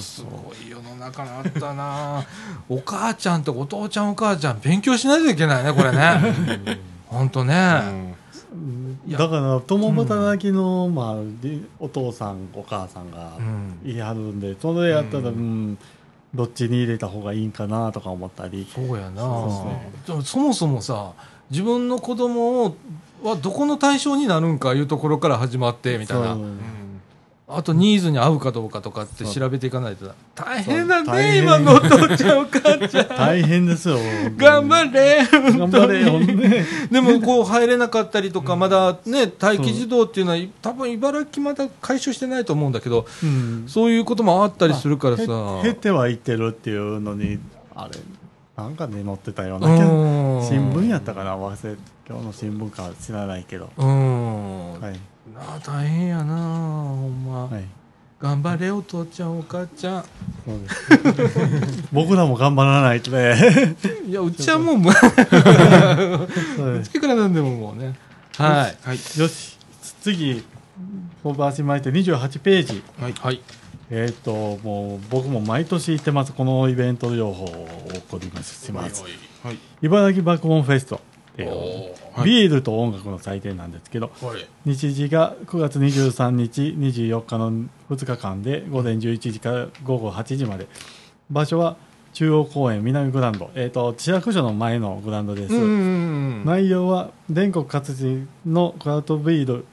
[0.00, 2.24] すごい世の中にあったな。
[2.68, 6.78] お母ちゃんとお父ちゃんお母ちゃん勉強しないといけないねこれね。
[7.08, 8.14] 本当うんね、
[9.08, 13.90] だから共働きの、まあ、りお父さんお母さんがうん。
[13.90, 15.78] いはるんでそれやったら、ううん
[16.32, 18.66] どっちに入れた方がいいんかなとか思ったり。
[18.72, 19.20] そうやな。
[19.22, 19.72] そ
[20.04, 21.12] うでもそもそもさ
[21.50, 22.76] 自分の子供を
[23.22, 26.38] はどこの対象になるんかいうところから始まってみたいな
[27.50, 33.98] ああとニーズに合うかどうかとかって調べていかないと大変だね変今のお父ちゃんお母ちゃん大変ですよ。
[34.36, 36.64] 頑張れ頑張れよ、ね。
[36.90, 43.64] でもこう入れなかったりとかまだね待機児童っていうのは多分茨城まだ解消してないと思うんだけどうん。
[43.66, 45.22] そういうこともあったりするからさ
[45.60, 47.38] へ減ってはいってるっていうのに、
[47.74, 47.98] あれ、
[48.56, 49.68] なんかね、載ってたよううな
[50.42, 51.76] 新聞やったかな忘れ、
[52.08, 53.70] 今日の新聞か知らないけど。
[53.76, 55.00] うん、はい。
[55.34, 57.64] なあ大変やなほんま、はい。
[58.20, 60.04] 頑張れお父ちゃんお母ちゃん
[60.44, 63.76] そうです 僕らも頑張らないとね。
[64.06, 67.94] いやうちはもうむそういく らなんでももうね
[68.36, 68.96] はいはい。
[69.18, 69.56] よし、
[70.02, 70.44] 次、
[71.22, 72.82] 飛ばしまいて28ページ。
[73.00, 73.14] はい。
[73.20, 73.40] はい
[73.92, 77.68] えっ、と、もう僕も毎年行ってます、このイベント情報を
[78.08, 79.02] 送りますします。
[79.42, 79.58] はい。
[79.82, 81.00] 茨城爆音フェスト
[81.32, 82.30] っていう、おはい。
[82.30, 84.46] ビールと音楽の祭典なんですけど、ーはい。
[84.64, 87.52] 日時が9月23日、24日の
[87.90, 90.68] 2日間で午前11時から午後8時まで。
[91.30, 91.76] 場所は
[92.12, 93.50] 中央公園南グランド。
[93.54, 95.52] えっ、と、市役所の前のグランドです。
[96.44, 99.64] 内容は全国各地のクラフトビール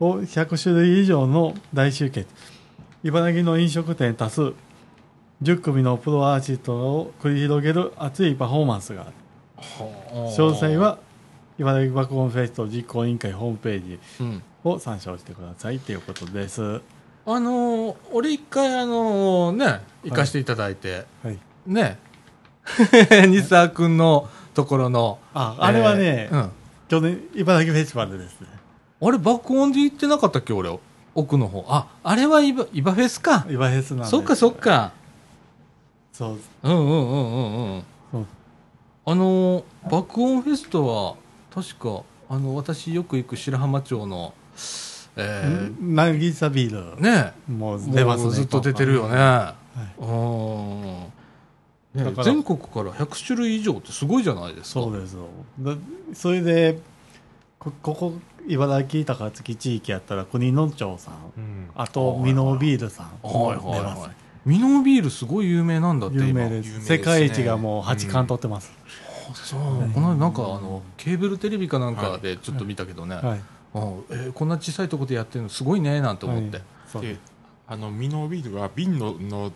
[0.00, 2.28] を100種類以上の大集結。
[3.04, 4.54] 茨城の飲食店多数。
[5.42, 9.12] 10組のプロアーティストを繰り広げる熱いパフォーマンスがある。
[10.36, 10.98] 詳細は
[11.58, 14.42] 茨城爆音フェスト実行委員会ホームページうん。
[14.64, 16.80] を参照してくださいということです。
[17.26, 21.38] あのー俺一回あのね行かせていただいて、はい。
[21.66, 21.98] ね。
[23.28, 25.18] 西沢君のところの。
[25.34, 26.50] ああれはね、えーうん。
[26.88, 28.46] 去年茨城フェスティバルですね。
[29.00, 30.76] あれ爆音で行ってなかったっけ俺？
[31.14, 31.64] 奥の方。
[31.68, 33.46] ああれはイバイバフェスか。
[33.48, 34.92] 茨城フェスなんでそっかそっか。
[36.12, 36.38] そう。
[36.64, 36.96] うんうんうんう
[37.76, 38.26] んうん。
[39.06, 41.14] あのー爆音フェストは
[41.54, 44.34] 確かあの私よく行く白浜町の
[45.16, 47.02] えー渚ビール。
[47.02, 49.56] ねもう出ますねずっと出てるよね、は
[49.98, 50.02] い。
[50.02, 50.92] うん。
[51.94, 52.24] ねだから。
[52.24, 54.80] 全国から100種類以上ってすごいじゃないですか。
[54.82, 55.26] そうですよ。
[55.60, 55.74] だ
[56.14, 56.78] それで
[57.58, 58.14] こここ
[58.46, 61.14] 茨城高槻地域やったら国野町さん。
[61.36, 61.70] うん。
[61.74, 63.06] あとミノービールさん。
[63.26, 64.10] はいはい出ますはい
[64.44, 66.26] ミノービールすごい有名なんだって今。
[66.26, 66.68] 有名です。
[66.68, 66.96] 有名ですね。
[66.96, 69.60] 世界一がもう8冠取ってます、あそう
[69.94, 73.24] この間なんかあのケーブルテレビかなんかでちょっと見たけどね、はい。
[73.24, 76.62] あえーこんな小さいところでやってるのすごいねなんて思って、
[77.00, 77.18] で、
[77.66, 79.52] あの、ミノービールは瓶の、の、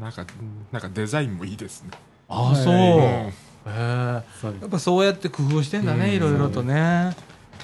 [0.00, 0.26] なんか、
[0.72, 1.90] なんかデザインもいいですね。
[2.28, 3.32] ああそう、はいへ
[3.66, 4.56] えそう。
[4.60, 6.12] やっぱそうやって工夫してんだね、うん。
[6.12, 7.14] いろいろとね。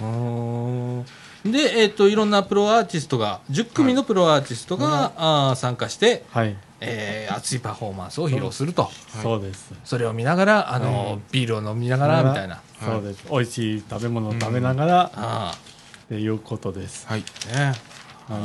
[0.00, 1.04] うーん。
[1.50, 8.90] で、えっ、と、いろんなプロアーティストが、10組のプロアーティストが、あー参加して、はい、えー熱いパフォーマンスを披露すると。
[9.22, 12.60] そうですそれを見ながら、あの、うんビールを飲みながら、みたいな。
[12.80, 17.24] そうです美味しい食べ物を食べながら、あっていうことです、はい。
[17.52, 17.74] あ、ね。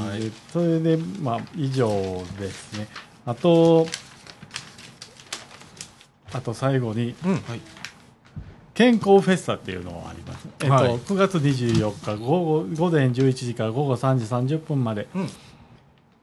[0.10, 1.88] はいそれでまあ以上
[2.40, 2.88] ですね
[3.26, 3.86] あと
[6.32, 7.32] あと最後にうん。
[7.34, 7.62] はい。
[8.74, 15.30] 健康フェスタっていうのがあります、えっとはい9月24日午後午前11時から午後3時30分までうん。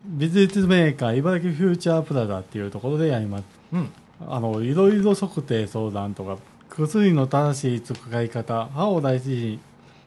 [0.05, 3.93] 美術メーカー茨城フューチャープラザっていうところでやりますうん。
[4.27, 9.61] あのいろいろ測定相談とか薬の正しい使い方歯を大事に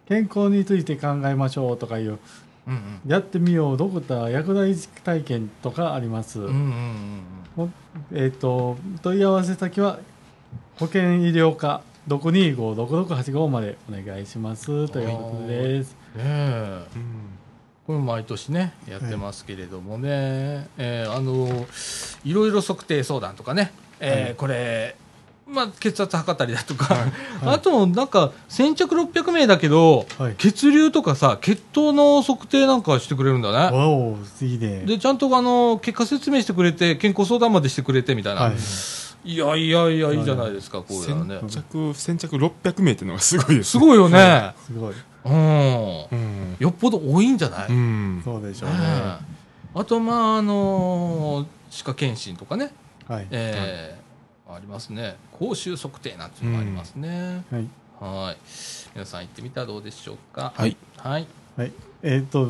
[0.07, 2.19] 健康について考えましょうとかいう
[2.67, 3.01] うん。
[3.05, 6.47] やってみようドクター薬剤師体験とかあります、うん。
[6.47, 7.21] うん。
[7.57, 7.73] うん。
[8.13, 9.99] えっ、と問い合わせ先は
[10.79, 16.85] 保険医療課625-6685までお願いしますということですねえ。
[16.95, 17.42] うん。
[17.85, 21.65] これ毎年ねやってますけれどもね、えーあの
[22.23, 24.35] いろいろ測定相談とかね、えーはい。
[24.35, 24.95] これ、
[25.45, 27.11] まあ、血圧測ったりだとか、はい。
[27.43, 30.35] あとなんか先着600名だけど、はい。
[30.37, 33.77] 血流とかさ血糖の測定なんかしてくれるんだね。
[33.77, 34.83] わおいいね。
[34.85, 38.53] でちゃんとあの結果説明してくれて健康相談までしてくれてみたいな、はい。
[39.25, 41.39] い、やいやいやいいじゃないですか、こういうのね。
[41.47, 44.93] 先着、先着600名っていうのがすごいですすごいよね、すごい
[45.25, 46.55] うん、うん。
[46.59, 48.21] よっぽど多いんじゃない、うん。
[48.23, 49.17] そうでしょうね、ねえ
[49.75, 52.71] あと、まあ、あの歯科検診とかね、
[53.07, 54.03] はい、えー
[54.45, 55.15] ありますね。
[55.31, 57.43] 口臭測定なんていうのもありますね。
[57.49, 57.67] はい
[57.99, 58.37] はい。
[58.93, 60.53] 皆さん行ってみたらどうでしょうか？
[60.55, 60.77] はい。
[60.97, 61.27] はい。
[61.57, 61.71] はい、
[62.03, 62.45] えっ、と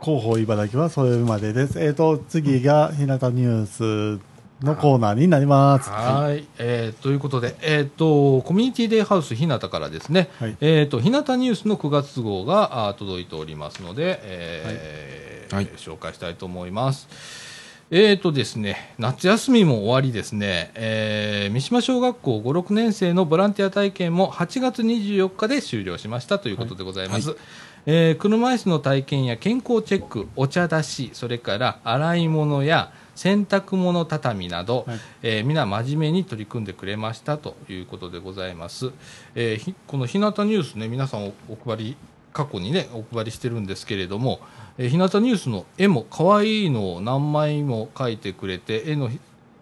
[0.00, 4.22] 広報茨城はそれまでですえっ、と次が日向ニュース
[4.62, 5.90] のコーナーになります。
[5.90, 6.46] はい。
[6.58, 10.56] えーということで、えっ、と、コミュニティデイハウス日向からですね、はい。
[10.60, 15.66] えっ、と、日向ニュースの9月号があ届いておりますので、えーはい。
[15.76, 17.08] 紹介したいと思います。
[17.90, 27.36] えーとですね、夏休みも終わりですね、えー三島小学校5、6年生のボランティア体験も8月24日で終了しましたということでございます。
[27.86, 38.90] えー車椅子の体験や健康チェック、お茶出し、それから洗い物や洗濯物畳など、はいえー皆真面目に取り組んでくれましたということでございます。
[39.34, 41.96] えーひこの日向ニュースね、皆さんおお配り、
[42.32, 44.40] 過去にね、お配りしてるんですけれども、
[44.78, 49.10] えー日向ニュースの絵も可愛いのを何枚も描いてくれて、絵の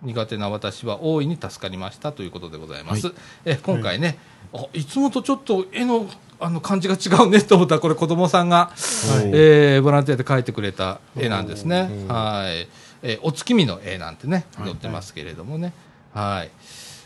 [0.03, 3.09] 苦手な私は大いに助かりましたということでございます。
[3.09, 3.13] は
[3.45, 4.19] えー今回ね、
[4.55, 6.09] あいつもとちょっと絵の
[6.41, 11.89] あの感じが違うねと思ったら、これ子供さんが、はいえーボランティアで描いてくれた絵なんですね。
[11.93, 12.67] うんはい。
[13.03, 15.73] えーお月見の絵なんてね、はい載ってますけれどもね。
[16.15, 16.51] はい。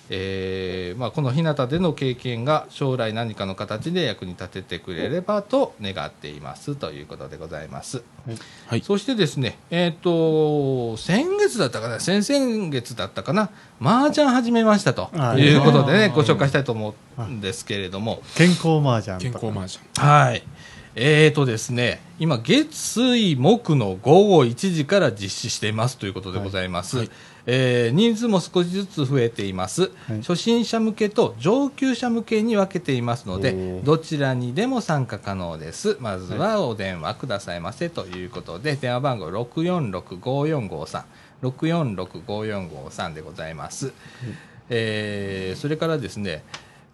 [0.09, 8.03] えーまあ、この日向での経験が将来何かの形で役に立ててくれればと願っていますということでございます。
[8.69, 8.83] はい。
[8.83, 19.85] そしてですね、えっ、と、先月だったかな、先々月だったかな、麻雀始めましたとはいいうことでね、ご紹介したいと思うんですけれども、健康麻雀健康麻雀。
[19.97, 20.43] はい。
[20.99, 26.97] えーとですね、今、月、水、木の午後1時から実施していますということでございます。
[26.97, 27.11] はい。
[27.45, 30.21] えー人数も少しずつ増えています、はい。
[30.21, 35.99] 初心者向けと上級者向けに分けていますので、どちらにでも参加可能です。
[36.01, 41.03] まずはお電話くださいませということで、電話番号646-5453、
[41.43, 43.93] 646-5453でございます。
[44.71, 46.43] えーそれからですね、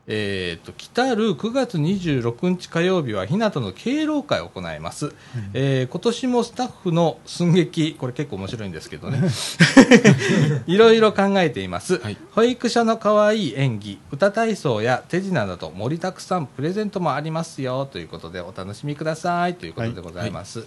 [0.07, 5.15] えー、と来たる9月26日火曜日は日向の敬老会を行います、
[5.55, 9.21] えー今年もスタッフの寸劇これ結構面白いんですけどね。
[10.67, 12.17] いろいろ考えています、はい。
[12.33, 17.87] 保育所の可愛い演技歌体操や手品など盛りだくさんプレゼントもありますよ。
[17.87, 19.55] ということでお楽しみください。
[19.55, 20.67] ということでございます、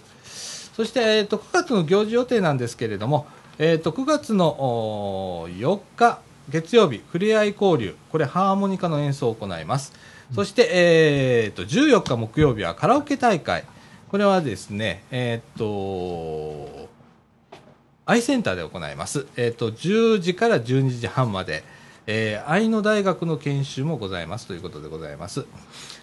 [0.76, 3.26] そして、えー、と9月の行事予定なんですけれども、
[3.58, 9.92] えー、と9月のおー4日月曜日、ふれあい交流、これハーモニカの演奏を行います。
[10.34, 13.64] そして、えー、と14日木曜日はカラオケ大会。
[14.08, 16.88] これはですね、えっ、と、
[18.04, 19.26] アイセンターで行います。
[19.36, 21.64] えっ、と、10時から12時半まで、
[22.06, 25.44] えー、愛の大学の研修もございますということでございます。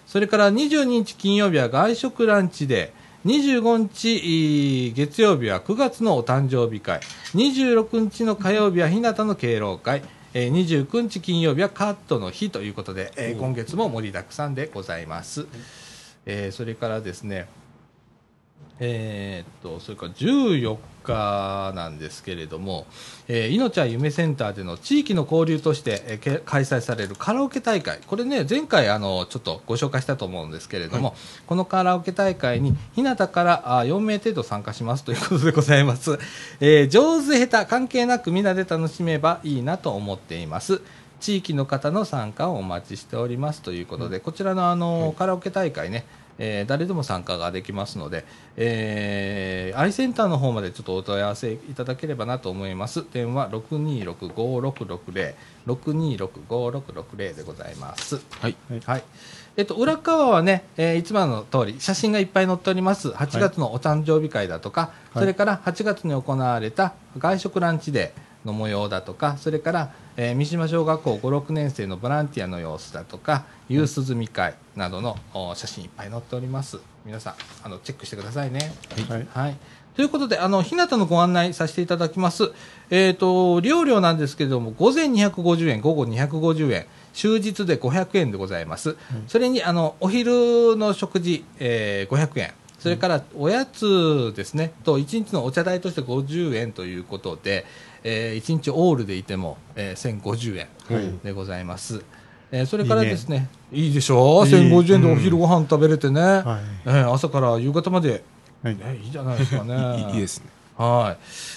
[0.06, 2.92] それから22日金曜日は外食ランチで、
[3.24, 7.00] 25日月曜日は9月のお誕生日会、
[7.34, 10.02] 26日の火曜日は日向の敬老会、
[10.36, 15.46] えー29日金曜日はカットの日ということで、えー今月も盛りだくさんでございます。
[16.26, 17.46] えーそれからですね、
[18.80, 22.86] えーっと、それから14日なんですけれども、
[23.28, 31.14] えー、いのちゃん夢センターでの地域の交流として、えーけ開催されるカラオケ大会、これね、前回あの、ちょっとご紹介したと思うんですけれども、
[31.46, 36.18] このカラオケ大会に、日向からあ4名程度参加しますという ことでございます。
[36.60, 40.80] えー上手下手関係なくみんなで楽しめばいいなと思っています。
[41.20, 46.04] 地域の方の参加をお待ちしておりますということで、こちらのあの、カラオケ大会ね、
[46.38, 48.24] えー誰でも参加ができますので、
[48.56, 53.04] えー、アイセンターの方までちょっとお問い合わせいただければなと思います。
[53.12, 55.34] 電話626-5660、
[55.66, 58.20] 626-5660でございます。
[58.40, 58.56] はい。
[58.84, 59.04] はい。
[59.56, 63.10] えっと、裏側はね、えーいつもの通り、写真がいっぱい載っております。
[63.10, 76.78] 8月のお誕生日会だとか、はいそれから8月に行われた外食ランチデーの模様だとか、それから、えー三島小学校5、6年生のボランティアの様子だとか、夕涼み会などのお写真いっぱい載っております。
[77.04, 77.34] 皆さん、
[77.64, 78.72] あの、チェックしてくださいね。
[79.08, 79.56] はいはい。
[79.94, 82.50] ということで、あの、日向のご案内させていただきます。
[82.90, 88.96] えっ、と、利用料なんですけれども、午前250円、午後250円、終日で500円でございます。
[89.28, 92.52] それに、あの、お昼の食事、えー500円。
[92.80, 97.64] それから、おやつですね、と、1日のお茶代として50円ということで、
[98.04, 102.02] え1日オールでいても、えー1050円はいでございます。
[102.52, 106.44] えーそれからですね、いいでしょういい ?1050 円でお昼ご飯食べれてね、はい
[106.86, 108.22] えー朝から夕方まで
[108.62, 109.74] はいね、いいじゃないですかね。
[109.98, 110.46] い いいいですね。
[110.76, 111.16] は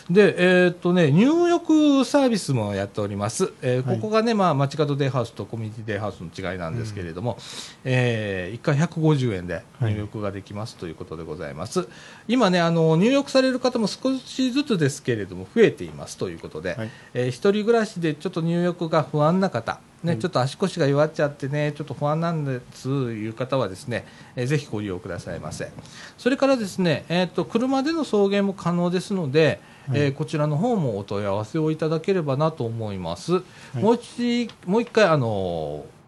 [0.10, 0.14] い。
[0.14, 3.52] で、えーっとね、入浴サービスもやっております。
[3.62, 7.38] えーはいここがね、まあ、街角デイハウスとコミュニティデイハウスの違いなんですけれども、
[7.84, 11.88] え1回150円で入浴ができますということでございます。
[12.28, 25.72] 今ね、あの、入浴される方も少しずつですけれども、増えていますということで、はいえー一人暮らしでちょっと入浴が不安な方、ねはいちょっと足腰が弱っちゃってね、ちょっと不安なんですという方はですね、えーぜひご利用くださいませ。
[26.18, 33.42] それからですね、えー、と車での送迎も可能ですので、はいえーこちらの方もお問い合わせをいただければなと思います。
[33.74, 35.28] もう一もう一回あの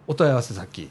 [0.07, 0.89] お問い合わせ先、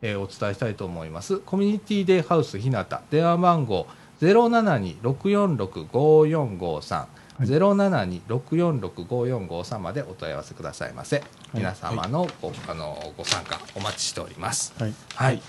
[0.00, 1.38] えーお伝えしたいと思います。
[1.38, 3.86] コミュニティデイハウス日向電話番号
[4.22, 7.06] 072-646-5453。
[7.40, 11.24] 072-646-5453までお問い合わせくださいませ。
[11.52, 14.72] 皆様のご,、あのご参加お待ちしております。
[14.78, 15.42] はいはい。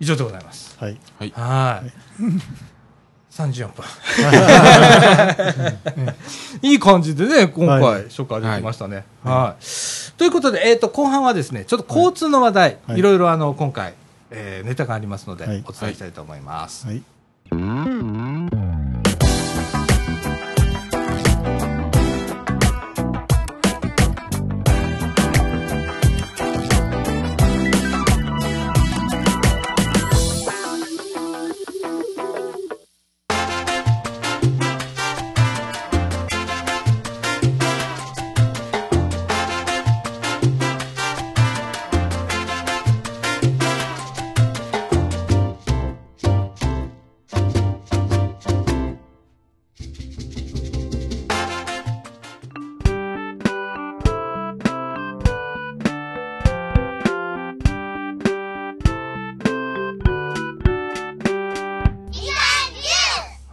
[0.00, 0.76] 以上でございます。
[0.78, 0.98] はい。
[1.18, 1.30] はい。
[1.30, 1.92] はい。
[3.30, 3.84] 34分。
[6.62, 9.04] いい感じでね、今は回、紹介できましたね。
[9.22, 9.64] はい。
[10.16, 13.92] ということで、えっ、と、後半はですね、ちょっと交通の話題、はいいろいろあの、今回、
[14.30, 16.86] えーネタがありますので、はいお伝えしたいと思います。
[16.86, 17.02] はい。
[17.52, 18.35] 嗯。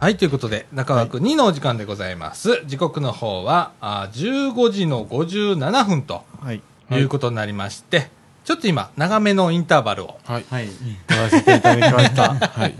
[0.04, 2.60] はい、ということで、中枠2のお時間でございます。
[2.66, 6.60] 時刻の方は、あー15時の57分とはい。
[6.90, 8.10] いうことになりまして、
[8.44, 10.18] ちょっと今、長めのインターバルを。
[10.24, 10.44] はい。
[10.50, 10.68] はい。
[11.06, 12.34] 取らせていただきました。
[12.34, 12.74] はい。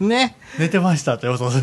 [0.00, 0.36] ね。
[0.58, 1.60] 寝てましたってことで。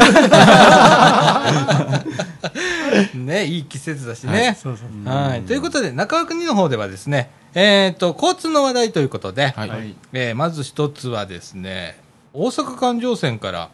[3.20, 4.58] ね、いい季節だしね。
[4.58, 5.14] そうそう。
[5.14, 5.42] はい。
[5.42, 9.70] ということで、中枠2の方ではですね、えっ、と、交通の話題ということで、はい。
[9.70, 9.94] はい。
[10.14, 12.00] えーまず一つはですね、
[12.32, 13.70] 大阪環状線から、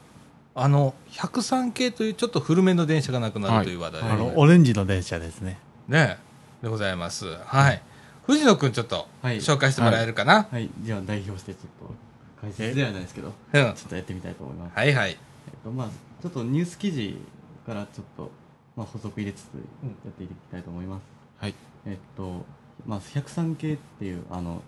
[0.62, 5.60] あの、103系というちょっと古めの電車がなくなるという話題で、あの、オレンジの電車ですね。
[5.88, 6.18] ね、
[6.62, 7.26] でございます。
[7.45, 7.82] はい。
[8.26, 10.70] 藤野くんちょっとはい紹介してもらえるかな、はい。
[10.82, 11.93] じゃあ代表してちょっと、
[12.41, 13.34] 解説ではないですけど、うん。
[13.53, 14.78] ちょっとやってみたいと思います。
[14.78, 15.12] はいはい。
[15.12, 15.18] えっ
[15.64, 15.88] と、まあ
[16.22, 17.18] ちょっとニュース記事
[17.66, 18.32] からちょっと、
[18.76, 19.62] まあ補足入れつつ、や
[20.10, 21.01] っていきたいと思います。
[21.38, 21.55] はい。
[21.86, 22.45] えっと、
[22.86, 24.62] まあ103系っていう、あの、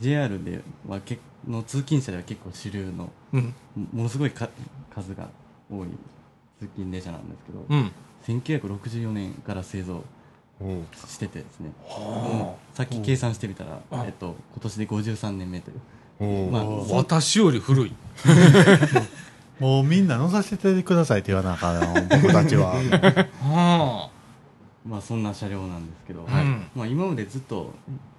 [0.00, 3.54] JR ではけの通勤者では結構主流の、うん。
[3.74, 4.48] もものすごいか
[4.94, 5.28] 数が
[5.70, 5.88] 多い
[6.58, 7.92] 通勤電車なんですけど、うん。
[8.26, 10.02] 1964年から製造
[11.06, 16.50] しててですね、はさっき計算してみたら、うんえっと、今年で53年目という。
[16.50, 17.92] まああ私より古い。
[19.60, 22.74] もうみんな乗させてくださいって言わなあかんよ僕たちは。
[23.40, 24.10] は
[24.86, 26.40] まあそんな車両なんですけど、あ。
[26.40, 26.66] うん。
[26.74, 27.72] まあ今までずっと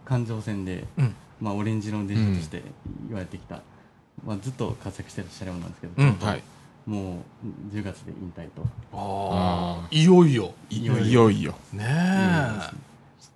[0.06, 1.16] 環状線で、うん。
[1.40, 2.64] まあオレンジの電車として
[3.08, 3.62] 言われてきた、
[4.26, 6.44] まあずっと活躍してる車両なんですけど、うんはい。
[6.86, 8.62] もう10月で引退と。
[8.94, 9.88] あああ。
[9.92, 10.54] いよいよ。
[10.70, 11.56] いいよいよいよいよ。
[11.74, 11.84] ね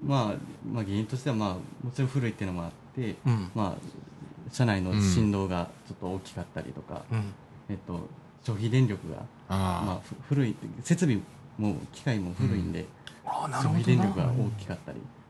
[0.04, 0.36] まあ、
[0.72, 1.49] まあ原因としてはまあ
[1.86, 3.16] もちろん古いっていうのもあって、え。
[3.26, 3.52] うん。
[3.54, 7.24] まあ車内の振動がちょっと大きかったりとか、うん。
[7.70, 8.08] えっと
[8.43, 9.18] 消費電力が
[9.49, 11.20] まあ古い設備
[11.58, 12.86] も機械も古いんで、
[13.24, 13.70] 消。
[13.70, 15.20] 費電力が大きかったりはあ。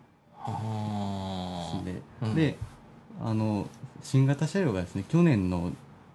[1.84, 2.58] で、うんで
[3.24, 3.68] あの
[4.02, 5.72] 新型車両がですね去年の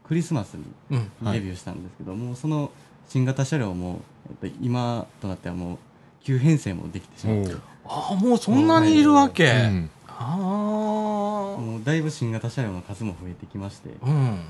[0.06, 1.10] クリスマスにうん。
[1.24, 2.70] はいデビューしたんですけども、その
[3.08, 5.78] 新型車両も、えっと、今となってはもう
[6.22, 9.44] 急編成もできてしまってうああ、もうそんなにいるわけ。
[9.44, 9.90] うん。
[10.08, 11.60] ああ。
[11.60, 14.40] もうだいぶ新型車両の数も増えてきましてうん。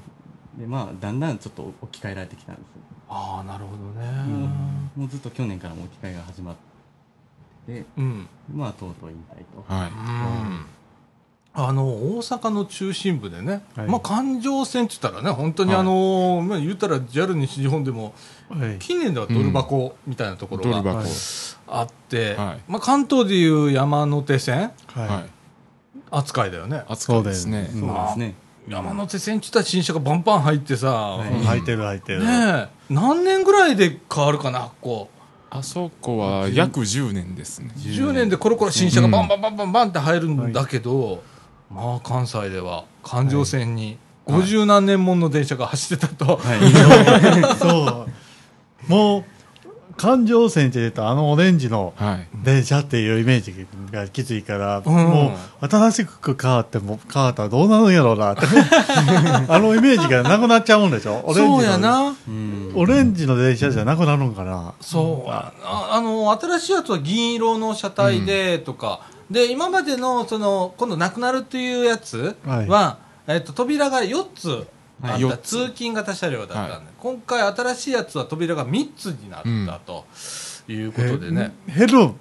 [0.59, 2.65] で、まあ、だんだんちょっと置き換えられてきたんです
[3.09, 4.11] ああ、なるほどね。
[4.23, 4.47] も
[4.97, 6.57] うもうずっと去年からも置き換えが始まっ
[7.67, 8.29] てうん。
[8.55, 9.91] まあとうとう引退とはい。
[9.91, 10.67] うん
[11.59, 18.15] あの大阪の中心部でね、はいまあ、環状線って言ったらね、本当にはいあの、まあ、言ったら JAL 西日本でも、
[18.51, 18.79] はい。
[18.79, 20.99] 近年ではドル箱みたいなところがドル箱。
[20.99, 21.07] はい
[21.69, 25.09] あって、はいまあ、関東でいう山手線はい。
[25.09, 25.25] はい。
[26.11, 26.85] 扱いだよね。
[26.89, 27.69] 扱いですね。
[27.73, 28.35] そうですね
[28.69, 32.23] 山手線って言ったら新車がバンバン入ってさ、はいね入ってる入ってる。
[32.25, 35.16] え、何年ぐらいで変わるかな、こう。
[35.51, 37.71] あそこは約10年ですね。
[37.77, 41.23] 10年でコロコロ新車がバンバンバンバンバンって入るんだけど、
[41.71, 47.57] まあ関西では環状線に50何年もの電車が走ってたと、はい。
[47.59, 48.07] そ
[48.89, 48.91] う。
[48.91, 49.25] もう、
[49.97, 52.29] 環状線って言うと、あのオレンジのはい。
[52.45, 54.95] 電車っていうイメージがきついから、うん。
[54.95, 58.43] もう、新しく変わっても、変わったらどうなるんやろうなって。
[59.49, 61.23] あのイメージがなくなっちゃうんでしょ？
[61.25, 61.79] オレンジのそうや。
[61.79, 62.15] な。
[62.29, 62.73] うん。
[62.75, 64.75] オレンジの電車じゃなくなるんかな？
[64.81, 65.53] そうあ
[65.93, 73.33] あの新しいやつは銀色の車体でとか、で今までのその今度なくなるっていうやつは、はい。
[73.35, 74.67] えっと、扉が4つ
[75.03, 75.21] はい。
[75.21, 75.41] 四つ。
[75.43, 76.83] 通勤型車両だったんで、はい。
[76.99, 80.05] 今回新しいやつは扉が3つになったと
[80.69, 82.05] いうことでね、え減る。
[82.05, 82.15] ん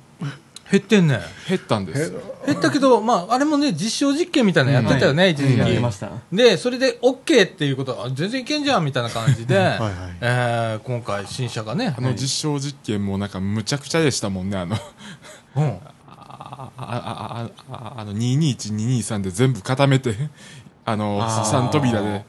[0.71, 1.19] 減ってんね。
[1.47, 2.11] 減ったんです。
[2.11, 2.19] よ。
[2.45, 6.09] 減ったけど、まあ、あれもね実証実験みたいなのやってたよね、はい一時期、やってました。
[6.31, 9.91] でそれで OK っていうことはあ全然いけんじゃんみたいな感じで、はいはい。
[10.21, 14.57] えー今回新車がねあの実証実験もなんかむちゃくちゃでしたもんね。
[14.57, 14.75] あの、
[15.55, 15.63] うん。
[15.63, 20.15] ああああああの221、223で全部固めて
[20.83, 21.67] あの、あー。
[21.67, 22.25] 3扉で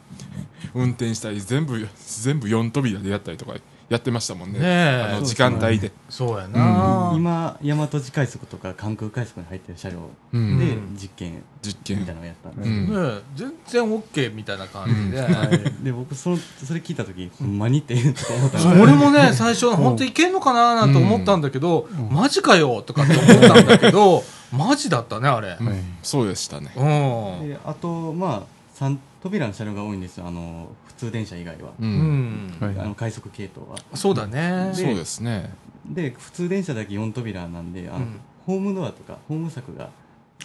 [0.77, 3.55] 運転したり、全部、全部4扉でやったりとか
[3.89, 4.59] やってましたもんね。
[4.61, 5.93] あの、時間帯で。
[6.11, 10.59] そうやな、今大和路快速とか関空快速に入ってる車両うん。
[10.59, 12.01] で実験実験。
[12.01, 12.20] みたいな。
[12.20, 12.64] のをやったんで。
[12.64, 12.87] す、うん。
[12.89, 18.59] ねえ全然 OK みたいな感じで、はい、で僕そのそれ聞いた時ほんまにってちょっと思った。
[18.83, 25.57] 俺もね最初本当いけんのかななんて思ったんだけど、マジかよとかって思ったんだけどマジだったねあれ。
[25.61, 25.97] うん。
[26.03, 26.72] そうでしたね。
[26.74, 27.49] うん。
[27.49, 28.97] であとまあ3
[29.27, 30.27] 扉の車両が多いんですよ。
[30.27, 31.85] あの普通電車以外は、う。
[31.85, 32.49] うん。
[32.49, 32.79] ん、はい。
[32.79, 33.77] あの快速系統は。
[33.95, 34.70] そうだね。
[34.72, 35.51] そうですね。
[35.85, 38.20] で普通電車だけ4扉なんであの、うん。
[38.47, 39.91] ホームドアとかホーム柵が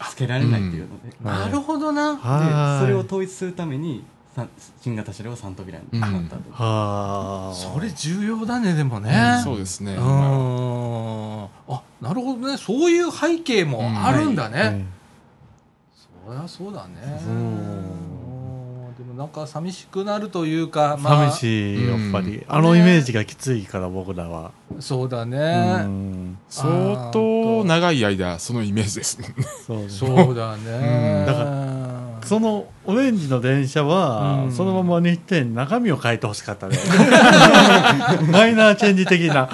[0.09, 1.25] つけられないっていうので,、うん。
[1.25, 2.17] なるほどな。
[2.17, 4.03] はでそれを統一するために
[4.35, 4.47] さ
[4.81, 7.53] 新型車両は3扉になったと、はあ。
[7.53, 9.93] それ重要だねでもね、そうですね。
[9.93, 11.49] う今ん。
[11.67, 12.57] あなるほどね。
[12.57, 14.85] そういう背景もあるんだね、はい。
[16.25, 17.19] そりゃそうだね。
[17.23, 18.20] そううん
[19.21, 22.37] なんか寂しくなるというか、まあ、寂しい、やっぱり。
[22.37, 24.49] うんあのイメージがきついから、僕らは。
[24.79, 26.39] そうだうね、ん。
[26.49, 29.89] 相当長い間、そのイメージですもんね。
[29.89, 30.63] そうだね、
[31.19, 36.79] うんだかそのオレンジの電車は、うんそのままにして中身を変えてほしかったね。
[38.31, 39.49] マイナーチェンジ的な。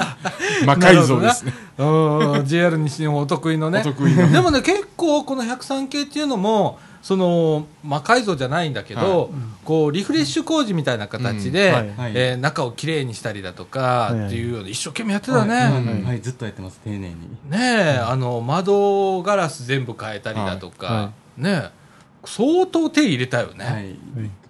[0.66, 1.54] 魔改造ですね。
[1.78, 9.30] うん JR 西日本お得意のねお得意のでもね結構この103系っていうのもその魔改造じゃないんだけど、はい。
[9.66, 11.76] こうリフレッシュ工事みたいな形で、うん。
[11.76, 11.90] はい。
[11.90, 12.12] はい。
[12.16, 14.28] えー中をきれいにしたりだとかはい。
[14.28, 15.86] っていうような一生懸命やってたね、はい。
[15.86, 16.04] はい。
[16.04, 17.16] はいずっとやってます丁寧に。
[17.50, 20.96] ねえ、あの窓ガラス全部変えたりだとか、はい。
[21.04, 21.88] はねえ
[22.26, 23.96] 相当手入れたよね、はい、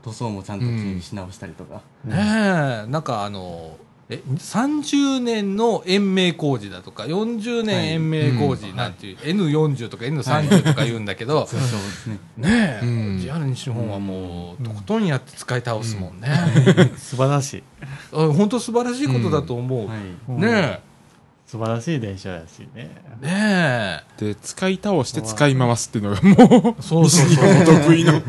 [0.03, 3.77] 塗装もちゃんときれいにし直したりとか、ねえなんかあの
[4.09, 12.19] え30年の延命工事だとか40年延命工事なんていう、N40 とか N30 とか言うんだけど、そうですね。
[12.37, 13.19] ねえ、うん。
[13.19, 16.29] JR 西日本はもうとことんやって使い倒すもんね、
[16.97, 17.63] 素晴らしい。
[18.13, 20.31] あ本当素晴らしいことだと思う、はい。
[20.41, 20.79] ね
[21.47, 22.91] 素晴らしい電車やしね。
[23.21, 23.25] え。
[23.25, 27.61] ねで、使い倒して使い回すっていうのがもう、えそうそうそう。
[27.61, 28.21] お得意の。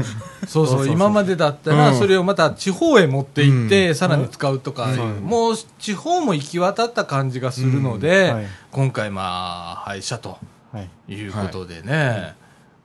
[0.46, 0.88] そうそう。
[0.88, 1.98] 今までだったら、うん。
[1.98, 3.94] それをまた地方へ持って行って、うん。
[3.96, 5.20] さらに使うとか、うん。
[5.22, 8.34] もう地方も行き渡った感じがするので、うん。
[8.36, 8.46] はい。
[8.70, 10.38] 今回、まあ、廃車と
[10.72, 11.12] はい。
[11.12, 12.36] いうことでね、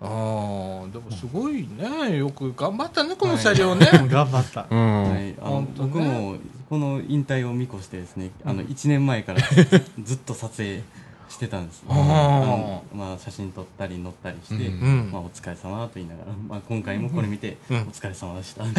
[0.02, 3.88] うん、でもすごいね、よく頑張ったね、この車両ね。
[4.10, 4.66] 頑張った。
[4.70, 5.04] うん。
[5.04, 5.90] はい、あの本当ね。
[5.94, 6.36] 僕も
[6.74, 9.42] この引退を見越してですねあの1年前から
[10.04, 10.82] ずっと撮影
[11.30, 11.90] してたんです、ね。
[11.92, 15.10] あのまあ、写真撮ったり乗ったりして、うんうん。
[15.12, 17.78] まあ、お疲れ様と言いながら、まあ、今回もこれ見て、うん。
[17.78, 18.70] お疲れ様でしたで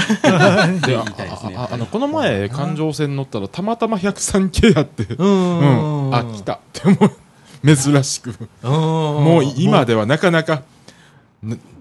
[0.93, 1.55] 言いたいですね。
[1.57, 7.77] あああのこの前、環状線乗ったら、たまたま103系やって、ううんん、あ、来たって思う。
[7.77, 8.35] 珍しく。
[8.63, 8.71] うん。
[8.73, 10.63] もう今ではなかなか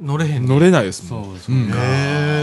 [0.01, 1.35] 乗れへんの乗れないですそもん。
[1.35, 1.71] うそう、うんへ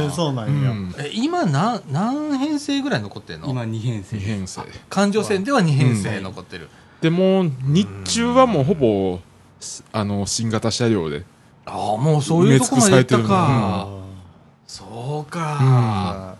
[0.06, 0.70] え、そうなうんや。
[0.70, 0.94] ん。
[0.98, 3.48] え今何、何編成ぐらい残ってんの？
[3.48, 4.62] 今2編成二編成。
[4.88, 6.68] 環状線では2編成残ってる。
[7.00, 9.18] でも、日中はもうほぼ、
[9.92, 11.24] あの、新型車両で。
[11.66, 13.24] ああ、もうそういうとこまで行ったか。
[13.30, 13.88] あ
[14.66, 15.56] そうか。
[15.60, 16.34] あ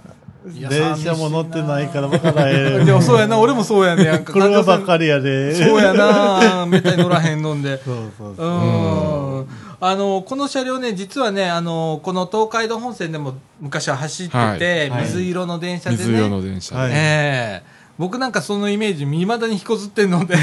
[0.57, 2.87] いや電車も乗ってないから分からへん。
[2.87, 4.33] でもそうやな、俺もそうやねやんか。
[4.33, 5.05] これはばっかり。
[5.05, 5.55] りやで。
[5.55, 7.76] そうやな、めったに乗らへんのんで。
[7.85, 9.41] そうそううそう。
[9.43, 9.47] ん。
[9.83, 16.03] あの、この車両ね、実はね、あの、この東海道本線でも昔は走ってて、はい水色の電車でね。
[16.03, 16.81] 水色の電車で。
[16.81, 20.43] はいええ僕なんかそのイメージ、未だに引こずってんので、 で、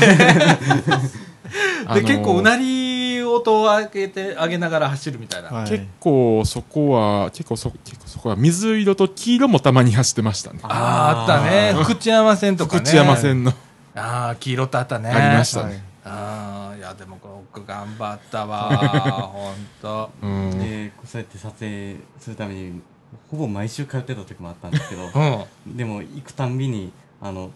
[1.87, 5.49] あの結構うなり音を上げて、上げながら走るみたいな。
[5.49, 10.59] はい結構そこは、結構そ、結構そこは水色と黄色もたまに走ってましたね。
[10.61, 11.73] ああ、あったね。
[11.73, 12.79] 福知山線とかね。
[12.81, 13.53] 福知山線の、
[13.95, 15.09] ああ、黄色ってあったね。
[15.09, 15.83] ありましたはいね。
[16.07, 17.17] ああ、いや、でも
[17.53, 18.69] 僕頑張ったわ。
[19.33, 20.09] ほんと。
[20.21, 20.59] うん。
[20.59, 22.81] でそうやって撮影するために
[23.29, 25.03] ほぼ毎週通ってた時もあったんですけど
[25.65, 25.77] うん。
[25.77, 26.91] でも行くたんびに
[27.21, 27.51] あの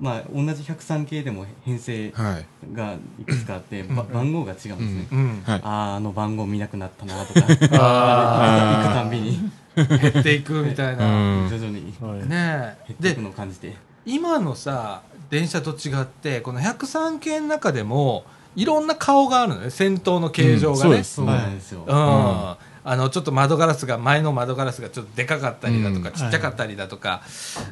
[0.00, 2.74] まあ同じ103系でも編成はい。
[2.74, 5.42] がいくつかあって、ば番号が違うんですね、うん。
[5.44, 5.60] はい。
[5.62, 11.06] あああの番号見なくなったなとかあ 行くたんびに 減っていくみたいな。
[11.06, 13.74] うん徐々にはいね減っていく、のを感じて
[14.04, 18.24] 今のさ、電車と違って、この103系の中でも、
[18.54, 19.70] いろんな顔があるのね。
[19.70, 20.78] 先頭の形状がね。
[20.78, 21.14] うんそうです。
[21.16, 22.56] そうなんですよ、うん。
[22.88, 26.14] あのちょっと窓ガラスが前の窓ガラスがちょっとでかかったりだとか、うん。
[26.14, 27.22] ちっちゃかったりだとか、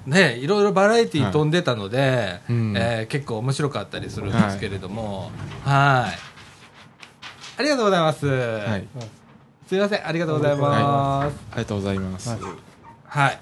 [0.06, 2.74] ねいろいろバラエティー飛んでたので、うん。
[2.76, 5.30] えー結構面白かったりするんですけれども。
[5.62, 6.18] はい。
[7.56, 8.86] ありがとうございます、はい。
[9.68, 10.06] すいません。
[10.06, 11.36] ありがとうございます。
[11.52, 12.28] ありがとうございます。
[12.28, 12.40] はい
[13.14, 13.38] はい、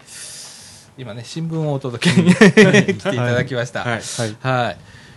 [0.99, 3.81] 今ね新聞をお届けに 来ていただきました。
[3.81, 4.01] はい。
[4.01, 4.37] はい。
[4.41, 4.77] はい、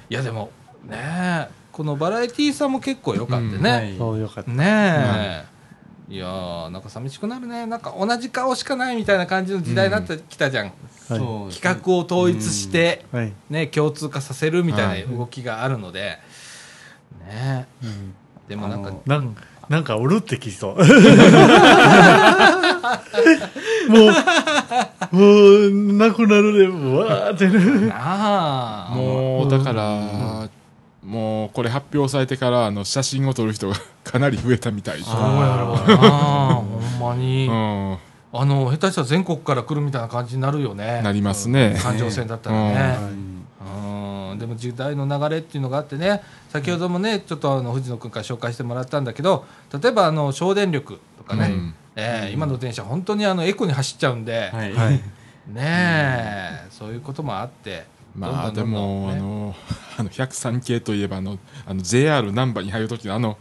[0.10, 0.14] い。
[0.14, 0.52] やでも
[0.84, 3.98] ねこのバラエティーさんも結構良かったね、はい。
[3.98, 4.52] そうよかった。
[4.52, 5.46] ね
[6.10, 7.66] え、いやーなんか寂しくなるね。
[7.66, 10.76] なんか同じ顔しかないみたいな感じの時代になってきたじゃん、はい。
[11.08, 11.62] そうですね。
[11.62, 13.34] 企画を統一して、はい。
[13.50, 16.20] ね、共通化させるみたいな動きがあるので、
[17.28, 18.14] ねうん。
[18.48, 18.94] でもなんか
[19.70, 20.76] なんかうるってきそう。
[23.90, 24.00] も
[25.12, 25.32] う、も
[25.68, 27.48] う、なくなるで、うわーって。
[27.48, 27.94] ね。
[28.96, 30.50] もう、だから、
[31.04, 34.98] もう、これ発表されてから、あの、写真を撮る人が かなり増えたみたい。
[35.00, 35.04] で。
[35.04, 35.14] そう。
[35.16, 37.98] やろうなほんまに、うん。
[38.38, 41.02] あの下手したら全国から来るみたいな感じになるよね。
[41.04, 41.80] なりますね。
[41.82, 42.76] 環状線だったらうね、
[43.14, 43.45] ん
[44.36, 44.40] うん。
[44.40, 49.46] でも時代の流れっていうのがあってね先ほどもねちょっとあの藤野君から紹介してもらったんだけど
[49.82, 55.02] 例えばあの省電力とかね、うんえー今の電車本当にあのエコに走っちゃうんで、はい、はい。
[55.48, 59.56] ねえそういうこともあってまあ、でどんどんどんどんも、あねの、
[59.98, 63.38] あの、 103系といえば、あの、あの、JR 難波に入るときのあの、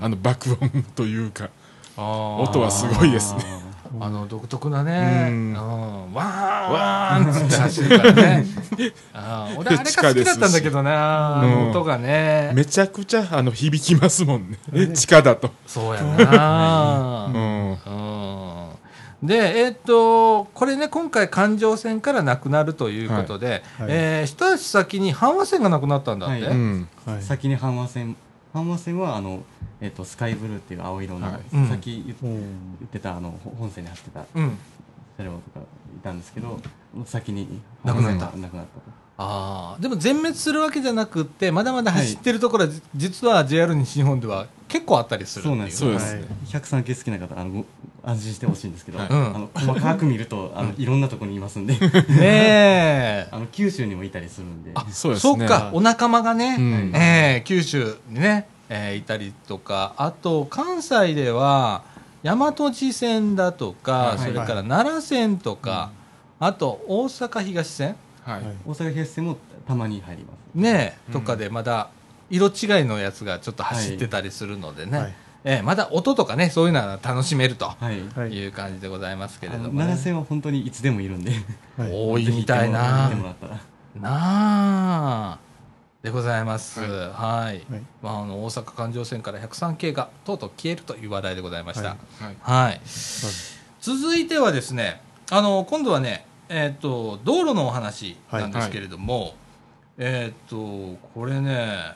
[0.00, 1.50] あの、爆音というか、
[1.96, 3.44] 音はすごいですね。
[4.00, 5.52] あの独特なね、ううん。
[5.52, 8.46] ん、ワーンワーンっつって走るからね。
[9.14, 11.70] あー俺あれが好きだったんだけどな、うん。
[11.70, 12.52] 音がね。
[12.54, 14.88] めちゃくちゃ、あの、響きますもんね。
[14.88, 15.50] 地下だと。
[15.66, 17.70] そうやな、うん。
[17.70, 19.26] うん。
[19.26, 23.88] で、えーっと、これね、今回、環状線からなくなるということで、はい。
[23.88, 26.44] えー一足先に阪和線がなくなったんだって？
[26.44, 26.54] はい。
[26.54, 26.88] うん。
[27.06, 27.22] はい。
[27.22, 28.14] 先に阪和線
[28.56, 29.42] 阪和線はあの、
[29.80, 31.40] えっとスカイブルーっていう青色の、はい。
[31.52, 34.58] うんさっき言ってたあのほ本線に走ってたうん。
[35.16, 35.62] 車両とかい
[36.02, 36.60] たんですけど
[37.06, 38.36] 先になくなった。
[38.36, 39.06] なくなったと。
[39.18, 45.44] ああ、でも全滅するわけじゃなくって、まだまだ走ってるところは、じ実は JR 西日本では結構あったりする。
[45.44, 45.84] そうなんです。
[45.84, 45.96] ね。
[46.46, 47.64] 103系好きな方あのご
[48.04, 51.74] 安心してほしいんですけど、はいあの細かく見るとあのいろんなところにいますんで。
[51.78, 51.78] ね
[52.20, 53.28] え。
[53.32, 54.70] あの九州にもいたりするんで。
[54.74, 55.38] あ、そうですね。
[55.38, 56.92] そっか、お仲間がね、うん。
[56.94, 61.82] えー九州にね、えーいたりとか、あと関西では
[62.22, 64.18] 大和路線だとか、はい。
[64.18, 65.90] それから奈良線とか、
[66.38, 68.42] あと大阪東線、はい。
[68.66, 69.36] 大阪東線も
[69.66, 70.36] たまに入ります。
[70.54, 71.88] ねうんとかでまだ
[72.30, 75.14] 色違いのやつがちょっと走ってたりするのでね、はい。
[75.44, 78.30] えーまだ音とかね、そういうのは楽しめるとはい、はい。
[78.32, 81.30] いう感じでございますけれども、ね、奈良線は本当にいつでもいるんで。
[81.78, 81.90] はい。
[81.94, 83.10] 多いみたいな。
[83.94, 84.10] な
[85.32, 85.38] あ。
[86.02, 86.80] でございます。
[86.80, 86.88] はい。
[86.90, 87.62] はい。
[88.02, 91.90] まあ、あの大阪環状線から103系がとうとう消えるという話題でございました。
[91.90, 91.96] は
[92.40, 92.80] はい。
[93.80, 95.00] 続いてはですね、
[95.30, 99.34] あの今度はね、えっ、と道路のお話なんですけれども、
[99.98, 101.94] えっ、とこれね、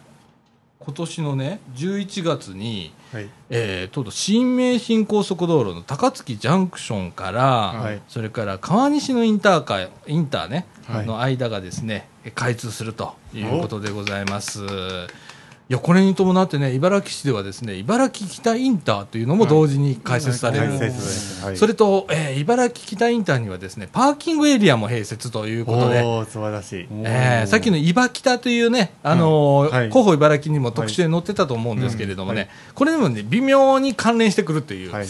[0.80, 3.28] 今年のね11月に、はい。
[3.50, 7.42] えー、とうとう新名神高速道路の高槻ジャンクションから、
[7.78, 14.60] はいそれから川西のインターかインターね、はいの間がですね開通するということでございます。
[15.70, 21.56] いやこれに伴ってね茨城市ではですね茨城北インターというのも同時に開設される、はい。
[21.56, 26.02] それと、えー茨城北インターにはですねパーキングエリアも併設ということで。
[26.28, 26.88] 素晴らしい。
[26.90, 29.88] えーさっきの茨北というね、あのーはい。
[29.90, 32.50] 広報茨城にも特集で載ってたと思うんですけれどもね、はい。
[32.74, 35.06] これでもね、微妙に関連してくるという、はい。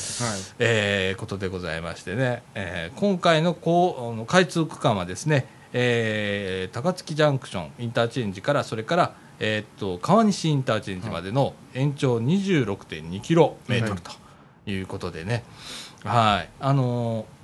[0.59, 14.13] えーことでございましてね、えー今回のこう開通区間はですね、えー高槻ジャンクションインターチェンジから、それから、えーっと川西インターチェンジまでの延長26.2キロメートルと
[14.67, 15.45] いうことでね、
[16.05, 17.41] はい、あのー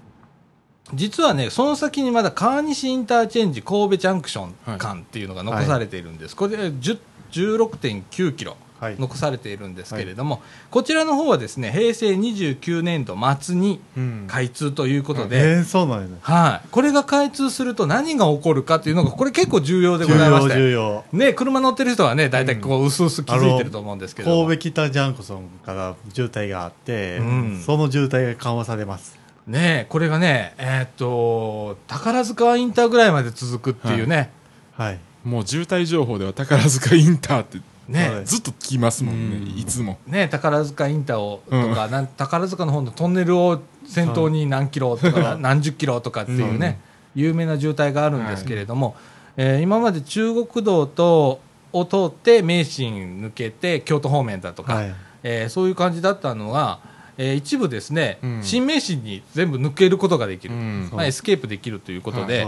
[0.94, 6.36] 実はね、その先にまだ川西インターチェンジ神戸ジャンクション間っていうのが残されているんです。
[6.36, 6.98] これで10
[7.32, 8.65] 16.9キロはい。
[8.80, 14.24] 残されているんですけれども、こちらの方はですね、平成29年度末にうん。
[14.28, 16.18] 開通ということえで、ー、そうなんですね。
[16.20, 16.68] はい。
[16.70, 21.04] これが開通すると何が起こるかというのが、これ結構重要でございまして、重要。
[21.12, 29.18] ね、車乗ってる人はね、大体こう、うすうす気づいてると思うんですけれども神戸北ジャンクションから渋滞があって、うんその渋滞が緩和されます。
[29.46, 34.30] ね、これがね、えーっと、宝塚インターぐらいまで続くっていうね、
[34.72, 34.98] はい。
[35.24, 37.58] もう渋滞情報では宝塚インターって
[37.88, 38.24] ね、はい。
[38.24, 39.58] ずっと聞きますもんね、うん。
[39.58, 39.98] いつも。
[40.06, 46.80] ね、宝塚インターをとか、なん宝塚の方のトンネルを先頭に何キロとか、何十キロとかっていうね、
[47.14, 48.96] 有名な渋滞があるんですけれども、
[49.36, 51.40] えー今まで中国道と
[51.72, 52.88] を通って名神
[53.22, 54.94] 抜けて京都方面だとか、はい。
[55.22, 56.80] えーそういう感じだったのが、
[57.18, 58.42] えー一部ですね、うん。
[58.42, 60.90] 新名神に全部抜けることができる、うん。
[60.92, 62.46] まあ、エスケープできるということで、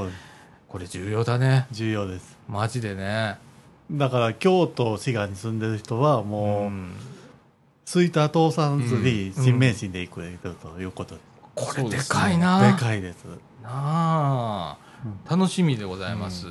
[0.69, 2.37] これ重要だね、重要です。
[2.49, 3.37] マジでね。
[3.91, 6.93] だから、京都、滋賀に住んでる人は、もう、うん
[7.89, 10.21] 吹田通さずにうん新名神で行く
[10.61, 11.21] ということで
[11.55, 12.73] これでかいな。
[12.73, 13.25] でかいです。
[13.63, 14.79] なあ、
[15.29, 16.47] 楽しみでございます。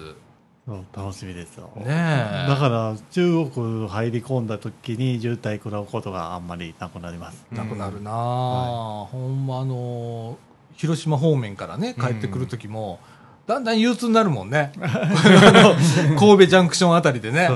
[0.93, 1.69] 楽しみですよ。
[1.77, 7.45] ねえだから中国入り込んだ時に渋滞食らうことがあんまりなくなります。
[7.51, 10.37] なくなるなあ、はほんまあの
[10.75, 12.99] 広島方面からね帰ってくる時も、
[13.47, 14.73] だんだん憂鬱になるもんね。
[16.19, 17.49] 神戸ジャンクションあたりでね。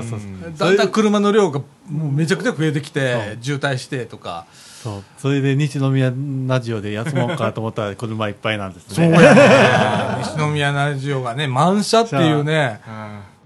[0.58, 3.44] だんだん車の量がもうめちゃくちゃ増えてきそてう。
[3.44, 4.46] 渋滞してとか。
[4.82, 5.02] そう。
[5.18, 6.10] それで西宮
[6.46, 9.22] ラジオで休もうかと思ったら 車いっぱいなんですそうね。
[9.22, 9.40] やね。
[10.36, 12.80] 西宮ラジオがね満車っていうね。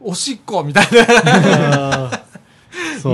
[0.00, 2.10] おしっこみたいな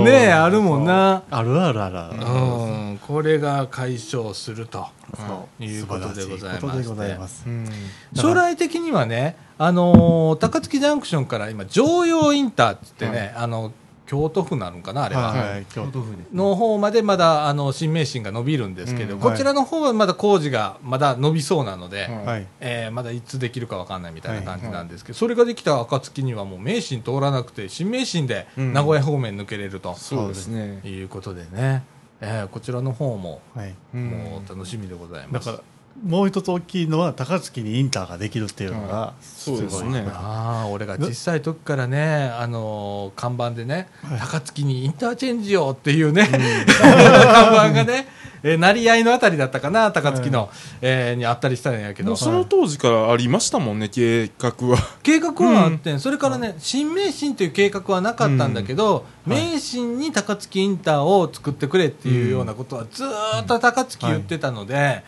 [0.03, 1.23] ねえあるもんな。
[1.29, 2.19] あるあるある。
[2.19, 2.99] うん。
[3.05, 4.87] これが解消すると。
[5.15, 5.63] そう。
[5.63, 7.43] いうことでございます。
[7.45, 7.67] うん。
[8.15, 13.71] 将来的にはね、あのー高槻ジャンクションから今、常用インターって言ってね、あの
[14.05, 15.31] 京都府なのかな、あれは。
[15.31, 22.47] はい京都府の方までまだあの新名神が伸びるんですけど、うんこちらの方はまだ工事がまだ伸びそうなので、はいはい。
[22.59, 30.81] えーまだいつできるかわかんないみたいな感じなんですけど、それができた暁にはもう名神通らなくて、新名神でうん名古屋方面抜けれると、そうですね。
[30.83, 31.83] いうことでね、
[32.21, 33.73] えーこちらの方もはい。
[33.95, 35.45] うんもう楽しみでございます。
[35.47, 35.63] だから、
[36.01, 40.05] もう一つ大きいのは、高槻にインターができるっていうのが、そうですね。
[40.09, 43.87] ああ俺が小さい時からね、あのー看板でね、
[44.19, 46.27] 高槻にインターチェンジをっていうね、
[46.81, 48.07] 看板がね、
[48.43, 50.49] えー成り合いのあたりだったかな、高槻の、
[50.81, 54.77] えーにあったりしたんやけどその当時からありましたもんね、計画は。
[55.03, 65.03] 計画はあってん、それからね、新名神という計画はなかったんだけど、名神に高槻インターを作ってくれっていうようなことはずーっと高槻言ってたので、はい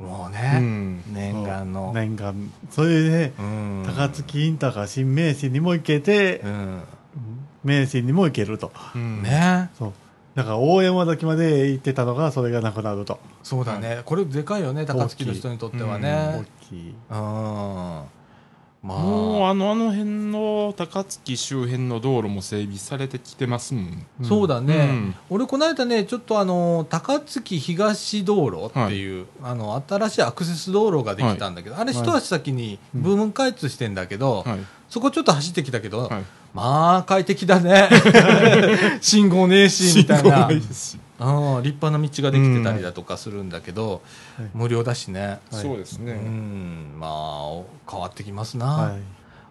[0.00, 1.02] もううね、ん。
[1.14, 1.92] 念願の。
[1.94, 2.50] 念願。
[2.70, 6.80] それで、うん高槻インターから新名神にも行けてう、ん
[7.62, 8.72] 名神にも行けると。
[8.94, 9.22] うん。
[9.22, 9.92] ねそう。
[10.34, 13.18] だから大山崎まで行ってたのが、それがなくなると。
[13.42, 16.44] そうだね、これでかいよね、高槻の人にとっては大ね。
[16.60, 16.94] きい。
[17.10, 18.02] うん。
[18.84, 24.06] まあ、もうあの、あの辺の高槻周辺の道路も整備されてきてますもん。
[24.22, 25.14] そうだね、うん。
[25.30, 34.58] 俺、この間ね、ちょっとあの高槻東道路っていう、あの新しいアクセス道路ができたんだけど、あれ、一足先に部分開通してんだけど、はい。
[34.88, 36.22] そこちょっと走ってきたけど、はい。
[36.52, 37.88] まあ、快適だね、
[39.02, 44.02] 信号ねえしみたいな、信号ないですしうん、立派な道ができてたりだとかするんだけど、
[44.38, 46.12] はい無料だしね、はいうそうですね。
[46.14, 48.66] ん、まあ、変わってきますな。
[48.66, 49.00] はい。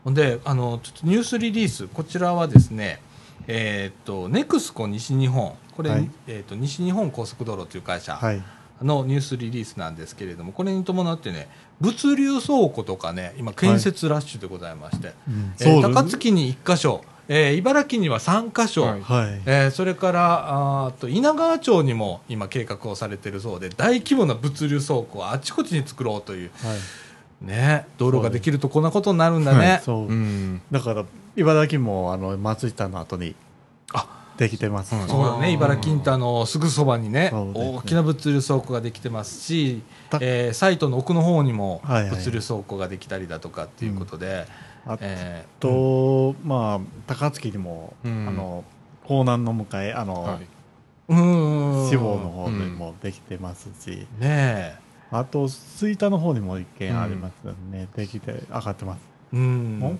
[0.03, 3.01] ほんであのちょっとニュースリリースこちらはですね
[3.47, 8.43] えーっとネクスコ西日本これ、はいえーっと西日本高速道路という会社はい。
[8.81, 11.47] のニュースリリースなんですけれどもこれに伴ってね
[11.79, 19.41] 物流倉庫とかね今建設ラッシュでございまして、うんえー高槻に1箇所、えー茨城には3箇所、はいはい。
[19.45, 26.77] えーそれからあーと稲川町にも今計画をされているそうで大規模な物流倉庫をあちこちに作ろうという、はい。
[27.43, 29.81] ね、道路ができるとこんなことになるんだね。
[29.83, 30.13] そうう。
[30.13, 30.61] ん。
[30.71, 31.03] だから、
[31.35, 33.35] 茨城も、あの、松下の後に、
[34.37, 34.95] できてます。
[34.95, 42.11] はいそうだね、茨城インターのすぐそばにね、大きな物流倉庫ができてますし、たえーサイトの奥の方にもはいはい。
[42.11, 44.47] 物流倉庫ができたりだとかっていうことで、
[44.85, 48.27] あえーと、まあ、高槻にも、うん。
[48.27, 48.63] あの、
[49.05, 50.47] 江南の向かい、あの、はい。
[51.09, 51.89] うーん。
[51.89, 54.75] 志望の方でもできてますし、ね
[55.11, 57.87] あと、吹田の方にも一軒ありますよね。
[57.95, 58.99] できて、上がってます。
[59.33, 59.99] え、うん、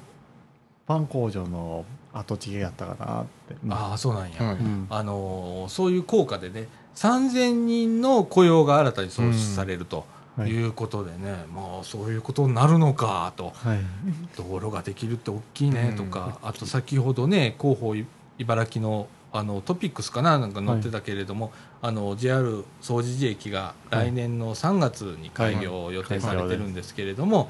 [0.87, 3.55] パン工場の跡地やったかなって。
[3.69, 4.43] ああ、そうなんや。
[4.43, 4.55] はい。
[4.55, 10.05] うんあのーそういう効果でね、3000人の雇用が新たに創出されると
[10.37, 13.51] はいいうことでね、まあそういうことになるのかと。
[13.55, 13.79] はい。
[14.37, 18.05] 道路ができるって大きいねとか、あと先ほどね広報い
[18.37, 21.51] 茨城のあのトピックスかななんか載ってたけれども、
[21.81, 27.49] あの JR 総持寺駅が来年の3月に開業予定されてるんですけれども、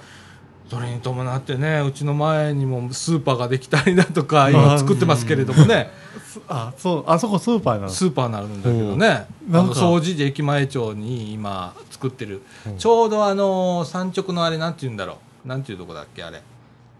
[0.74, 5.92] それに伴ってねうちの前にもスーパーができたりだとか今作ってますけれどもね。
[6.50, 7.90] あ、そう、あそこスーパーなの？
[7.90, 9.08] スーパーになるんだけどね。
[9.08, 9.70] あなんか。
[9.70, 12.42] の総持寺駅前町に今作ってる。
[12.80, 15.48] ちょうどあの山直のあれなんて言うんだろう。
[15.48, 16.42] なんていうとこだっけあれ。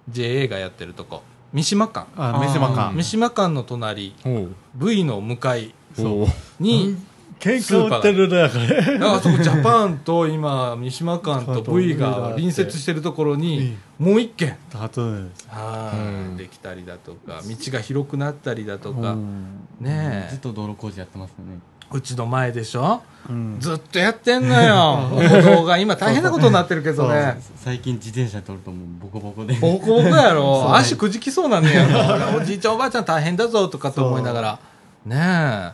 [0.10, 1.24] JA がやってるとこ。
[1.52, 2.08] 三島館。
[2.16, 4.14] 三島館の隣。
[4.76, 5.74] V の向かい。
[6.60, 6.96] に
[7.40, 8.98] 喧嘩売ってるね、これ。
[9.06, 14.56] あそこジャパンと今三島館と V が隣接してるところにもう一軒。
[14.74, 16.02] はいう
[16.34, 19.12] んできたりだとか道が広くなったりだとか。
[19.12, 19.68] うん。
[19.80, 20.32] ねえ。
[20.32, 21.60] ずっと道路工事やってますよね。
[21.92, 23.04] うちの前でしょ？
[23.30, 23.58] うん。
[23.60, 25.10] ずっとやってんのよ。
[25.14, 25.78] 歩道が。
[25.78, 27.40] 今大変なことになってるけどね。
[27.58, 29.54] 最近自転車通るともうボコボコで。
[29.56, 31.86] ボコボコやろ 足くじきそうなんねや
[32.34, 34.60] ろおじいちゃんおばあちゃん大変だぞとかと思いながら。
[35.06, 35.16] ね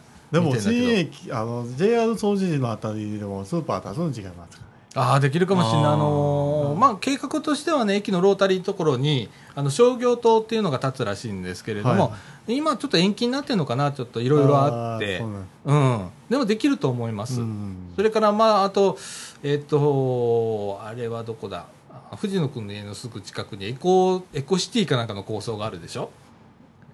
[0.05, 12.17] えでも新駅、あの、JR 総除寺のあたりでもスーパー出すの違いますかああできるかもしれない、あのーまあ、計画としてはね、駅のロータリーところにあの商業棟っていうのが建つらしいんですけれども、は
[12.47, 15.73] 今、ちょっと延期になってるのかな、ちょっといろいろあってうなんう
[16.05, 18.97] ん、でもできると思います、うんそれから、まあ、あと、
[19.43, 21.65] えっと、あれはどこだ、
[22.11, 26.09] あ藤野君の家のすぐ近くにエコエコシティかなんかの構想があるでしょ、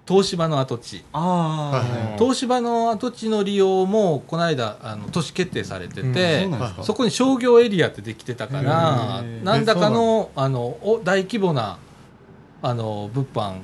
[0.08, 1.04] 東芝の跡地。
[2.18, 6.82] 東芝の跡地の利用もこの間あの都市決定されてうんて、そうなんですか？
[6.84, 9.44] そこに商業エリアってできてたからへー。
[9.44, 11.78] なんだかのあのお大規模な
[12.62, 13.54] あの物販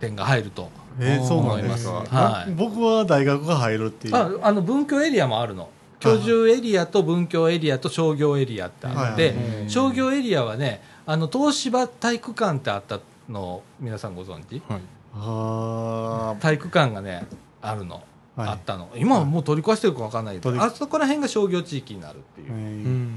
[0.00, 2.14] 店が入るとえーそうなんですか、思います。
[2.14, 2.52] はい。
[2.52, 4.14] 僕は大学が入るっていう。
[4.14, 5.68] ああの文教エリアもあるの。
[5.98, 9.34] 居住エリアと文教エリアと商業エリアってあって、
[9.68, 14.62] 商業エリアはねあの東芝体育館ってあったの皆さんご存知？
[14.68, 14.80] はい。
[15.14, 17.26] あ体育館がね
[17.60, 18.02] あるの、
[18.36, 18.48] はい。
[18.50, 18.90] あったの。
[18.96, 20.38] 今はもう取り壊してるか分かんない。
[20.38, 23.08] けど、あそこら辺が商業地域になるっていう。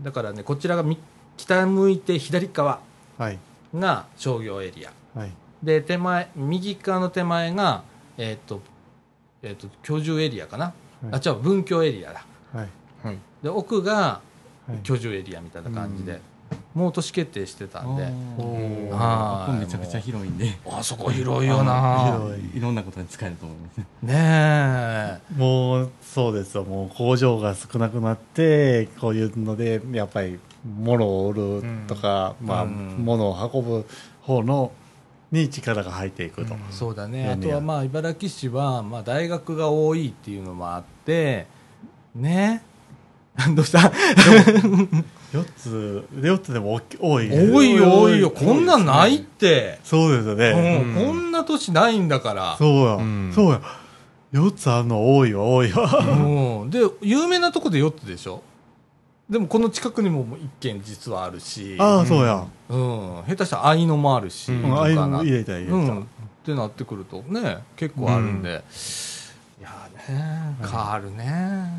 [0.00, 0.98] だからねこちらがみ
[1.36, 2.80] 北向いて左側
[3.18, 3.38] はい。
[3.74, 4.92] が商業エリア。
[5.18, 5.32] はい。
[5.62, 7.82] で手前右側の手前が
[8.18, 8.60] えっ、と
[9.42, 10.72] えっ、と居住エリアかな、
[11.12, 12.24] あ違う文教エリアだ。
[12.52, 12.68] はい。
[13.02, 13.18] はい。
[13.42, 14.20] で奥が
[14.66, 14.78] はい。
[14.82, 16.20] 居住エリアみたいな感じで、
[16.74, 18.04] もう都市決定してたんで。
[18.38, 18.88] おー。
[18.90, 22.18] はいめちゃくちゃ広いんであそこ広いよな。
[22.18, 23.78] 広いいろんなことに使えると思います。
[23.78, 25.20] ねねえ。
[25.36, 26.64] もうそうですよ。
[26.64, 30.38] もう工場が少なくなってこういうのでやっぱり
[30.78, 32.96] 物を売るとか、まあ、うん。
[33.04, 33.86] 物を運ぶ
[34.22, 34.72] 方の
[35.32, 37.40] に力が入っていくと、そうだね、あうん。
[37.40, 41.46] とはまあ茨城市はまあ大学が多いっていうのもあって、
[42.14, 42.62] ね、
[43.56, 43.90] どうした？
[45.32, 53.32] 4つ4つでも多い多いよ、多いよ、こんなんないって、そうですようね、ん、こんな都市ないんだから、そうや、うん。
[53.34, 53.60] そうや
[54.32, 55.98] 4つあるの多いわ多いわ
[56.62, 58.42] うん、で、有名なとこで4つでしょ、
[59.28, 64.62] でもこの近くにも1軒実はあるし、ああそうや、うん、下手したら愛のもあるし、うん。
[64.64, 66.04] うん、ああいうとかなの入れた入れた、うん、っ
[66.44, 67.22] てなってくると。
[67.22, 71.70] ね結構あるんで、いやーね変わるね、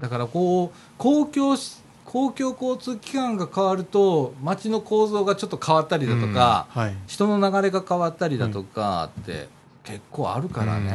[0.00, 1.83] だからこう公共し
[2.14, 6.94] 公共交通機関が変わると街の構造がちょっと変わったりだとか、はい。
[7.08, 9.48] 人の流れが変わったりだとかって
[9.82, 10.90] 結構あるからね、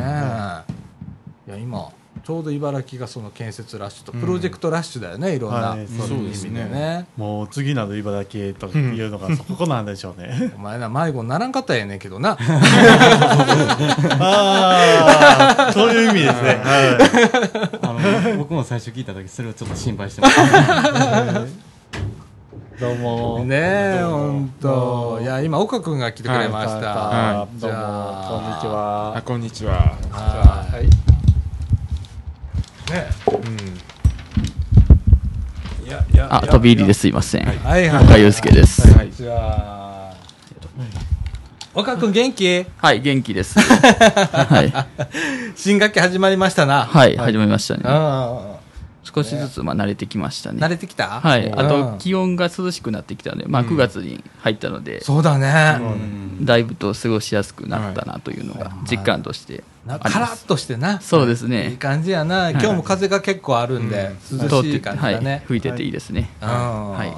[1.46, 1.92] いや今
[2.24, 5.70] ちょうど茨城がその建設ラッシュとプロジェクトラッシュだよね、いろんな。
[5.72, 5.86] はい。
[5.86, 6.66] 意そう味でですね。
[6.66, 7.08] ね。
[7.18, 10.54] もう次なる茨城へというのがそこなんでしょうね。
[10.58, 12.38] お前な迷子にならんかったらええねんけどな。
[14.20, 17.94] ああそういう意味ですね、はあ
[18.32, 21.48] の僕も最初聞いた時それをちょっと心配してましたい、
[22.80, 23.44] どうも。
[23.46, 25.20] ねえ、本当。
[25.22, 26.94] いや、今、岡君が来てくれました。
[26.96, 27.60] はい。
[27.60, 27.78] どうも。
[28.30, 29.98] こんにちあ、はこんにちは。
[30.12, 31.09] はい。
[32.90, 33.32] ねう
[35.84, 35.88] ん。
[35.88, 37.02] いや、いや、あ、飛び入りです。
[37.02, 37.46] すいません。
[37.46, 38.04] はいはい。
[38.06, 38.88] 岡祐介です。
[38.92, 39.12] はい。
[39.12, 40.14] じゃあ。
[41.74, 42.66] 岡君元気？
[42.78, 43.58] はい、元気です。
[43.62, 44.74] はい。
[45.56, 46.86] 新学期始まりましたな。
[46.86, 47.82] はい、始まりましたね。
[47.86, 48.49] う
[49.14, 50.58] 少しずつ、まあ、慣れてきましたん。
[50.58, 50.62] ね。
[50.66, 51.20] 慣れてきた？
[51.22, 51.52] はい。
[51.52, 55.80] あと、うん気温が涼しくなってきたので、まあ、9月に入ったので、そうだね。
[56.42, 60.00] だいぶと過ごしやすくなったなというのが、実感としてなあ。
[60.00, 61.02] カラッとしてな。
[61.02, 61.76] そうですいいね。
[61.80, 62.52] 感じやな。
[62.52, 65.44] 今日も風が結構あるんで、涼しい感じだはいね。。
[65.48, 66.30] 吹いてていいですね。
[66.42, 67.14] うんはい。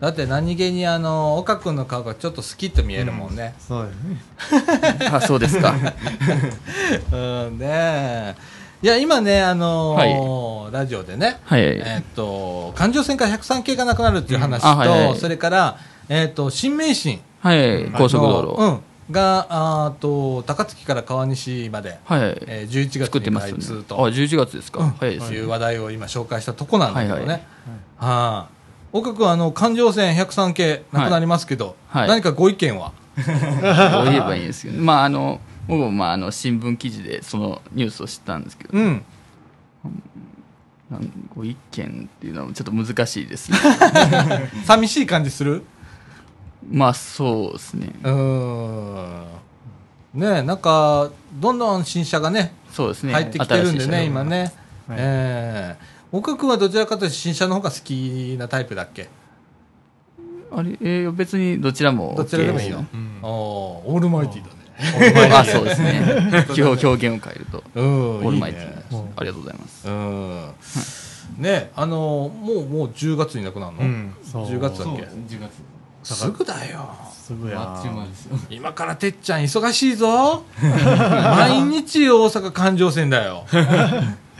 [0.00, 3.54] だって何気にあの岡君の顔がちょっとスキッと見えるもんね。
[3.58, 5.74] そうですね あ、そうですか。
[7.12, 7.16] う
[7.50, 8.34] ん、ねえ
[8.82, 11.60] いや今ねあのーラジオでね、はい。
[11.62, 15.06] えっと環状線から103系がなくなるっていう話と、うんあはい。
[15.08, 15.18] はい。
[15.18, 15.78] それから
[16.08, 17.20] えっと新名神。
[17.40, 17.90] はい。
[17.90, 18.60] 高速道路。
[18.60, 18.80] のうん。
[19.12, 22.20] があーと高槻から川西まで、はい。
[22.46, 23.64] えー、11月に作ってますよね。
[23.64, 24.94] あ、開通と、11月ですか。
[24.98, 25.36] 早いですね。
[25.36, 27.20] いう話題を今紹介したとこなんだけどね。
[27.20, 27.40] はいはい。
[27.98, 28.48] は
[28.92, 32.08] 岡君あの環状線103系なくなりますけど、はい。
[32.08, 34.40] 何かご意見はどう言えばい。
[34.40, 34.44] い。
[34.44, 35.40] んですけど、まあ、あの、
[35.70, 39.02] 僕も、まあ、あの、新聞記事でそのニュースを知ったんですけど、うん。
[40.90, 43.58] なんご意見っていうのはちょっと難しいですね。
[44.66, 45.62] 寂しい感じする？
[46.70, 47.92] まあ、そうですね。
[48.02, 49.24] うーん。
[50.14, 53.12] ねえなんかどんどん新車がねそうですね。
[53.12, 54.52] 入ってきてるんでね今ね、
[54.88, 54.98] はい。
[54.98, 55.84] ええ。
[56.10, 59.08] 岡君はどちらかというと新車の方が好きなタイプだっけ？
[60.52, 62.88] あれ、えー別にどちらも OK どちらでもいいの、すね
[63.22, 63.30] おー
[63.88, 64.59] オールマイティーだね、
[65.32, 66.46] あ、そうですね。
[66.56, 69.88] 表表現を変えると、うんオールいいマイティーねなありがとうございます。
[69.88, 70.54] うん。
[71.38, 74.14] ねあのもうもう10月になくなるの、うん。
[74.24, 74.46] そう。
[74.46, 75.50] 10月だっけ？10月。
[76.02, 76.88] すぐだよ。
[77.12, 77.82] すぐや。
[78.48, 80.44] 今からてっちゃん忙しいぞ。
[80.60, 83.44] 毎日大阪環状線だよ。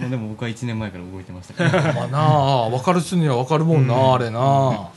[0.09, 1.93] でも僕は1年前から動いてましたから。
[1.93, 4.89] まあなあ分かる人には分かるもんな、あれな、あ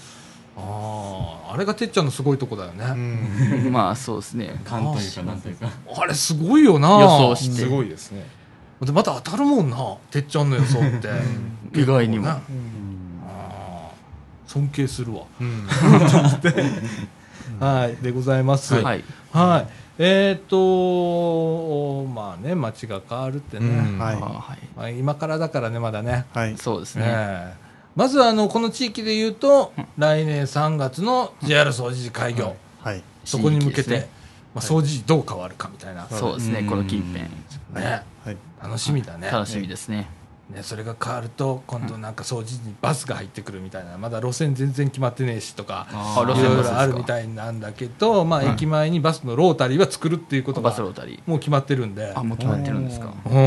[0.55, 2.83] ああれがてっちゃんのすごいとこだよね、
[3.69, 4.59] まあそうですね。
[4.65, 5.69] 勘というかなんというか。
[6.01, 6.89] あれすごいよな。
[6.89, 7.61] 予想して。
[7.61, 8.25] すごいですね。
[8.81, 9.77] でまた当たるもんな
[10.09, 11.09] てっちゃんの予想って。
[11.79, 12.25] 意外にも。
[12.25, 12.63] 結構な
[13.27, 14.51] あー。
[14.51, 15.25] 尊敬するわ、
[17.59, 17.97] はい。
[17.97, 18.73] でございます。
[18.73, 19.03] はい。
[19.31, 19.67] はい。
[19.99, 23.99] えっ、とまあね街が変わるってね、うん。
[23.99, 24.15] はい。
[24.15, 24.57] あはい。
[24.75, 26.25] まあ、今からだからねまだね。
[26.33, 26.57] はい。
[26.57, 27.03] そうですね。
[27.05, 27.62] ええ
[27.95, 33.03] まずあのこの地域で言うと、来年3月の JR 掃除時開業、はい。
[33.23, 34.09] そこに向けて、ね。
[34.53, 37.23] まあ、掃除時どう変わるかみたいな、そうですねこの近辺。
[37.83, 38.03] ね。
[38.25, 38.37] はい。
[38.61, 39.29] 楽しみだね。
[39.29, 40.07] 楽しみですね。
[40.49, 43.97] ねそれが変わると今度なんか掃除時にバスが入ってくるみたいな。
[43.97, 51.21] まだ路線全然決まってねえしとかあいろいろあるみたいなんだけど、まあ、駅前にバスのロータリーは作るっていうことがバスロータリー。
[51.29, 52.11] もう決まってるんで。
[52.15, 53.13] あもう決まってるんですか？
[53.25, 53.33] うん。
[53.33, 53.37] い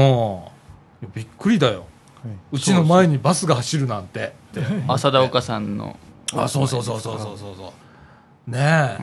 [1.02, 1.80] やびっくりだよ。
[1.80, 1.84] は
[2.52, 4.34] うちの前にバスが走るなんて。
[4.60, 5.96] って浅田岡さんの。
[6.34, 7.56] あそうそうそうそうそうそう。
[7.56, 7.72] そ
[8.48, 8.98] うね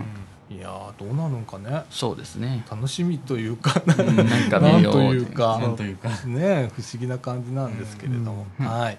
[0.50, 1.84] え、いやーどうなるんかね。
[1.90, 2.66] そうですね。
[2.70, 3.98] 楽しみというかなん
[4.50, 5.60] かなんというか。
[5.60, 6.10] なんというか。
[6.26, 8.98] ね不思議な感じなんですけれども、はい。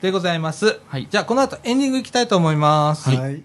[0.00, 1.08] でございます、はい。
[1.10, 3.42] じゃあこの後エンディングいきたいと思います、はい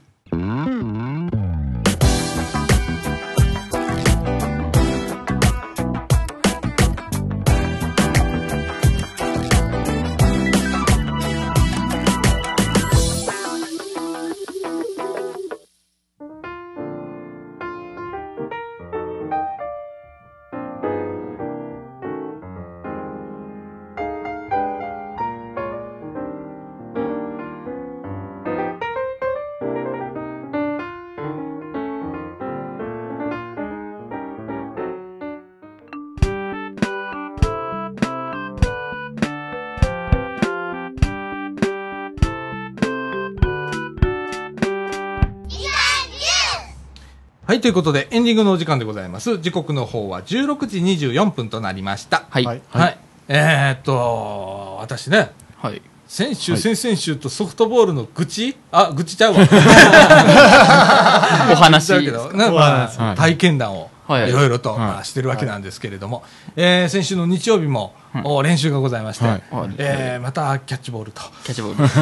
[47.62, 49.38] はいということでエンディングのお時間でございます。
[49.38, 52.26] 時刻の方は16時24分となりました。
[52.28, 52.44] はい。
[52.44, 52.62] はい。
[52.70, 52.98] はい、
[53.28, 55.80] えー、っと私ねはい。
[56.08, 58.58] 先週、先々週とソフトボールの愚痴？
[58.72, 59.42] あ愚痴ちゃうわ。
[61.54, 61.90] お話。
[61.90, 62.98] だけど、ねおま話。
[62.98, 64.30] あ、体験談をはい。
[64.32, 64.80] いろいろと、はい。
[64.80, 66.24] まあしてるわけなんですけれども、
[66.56, 67.94] えー先週の日曜日も、
[68.24, 69.44] お練習がございまして、はい。
[69.78, 71.22] えーまたキャッチボールと。
[71.44, 71.88] キャッチボール。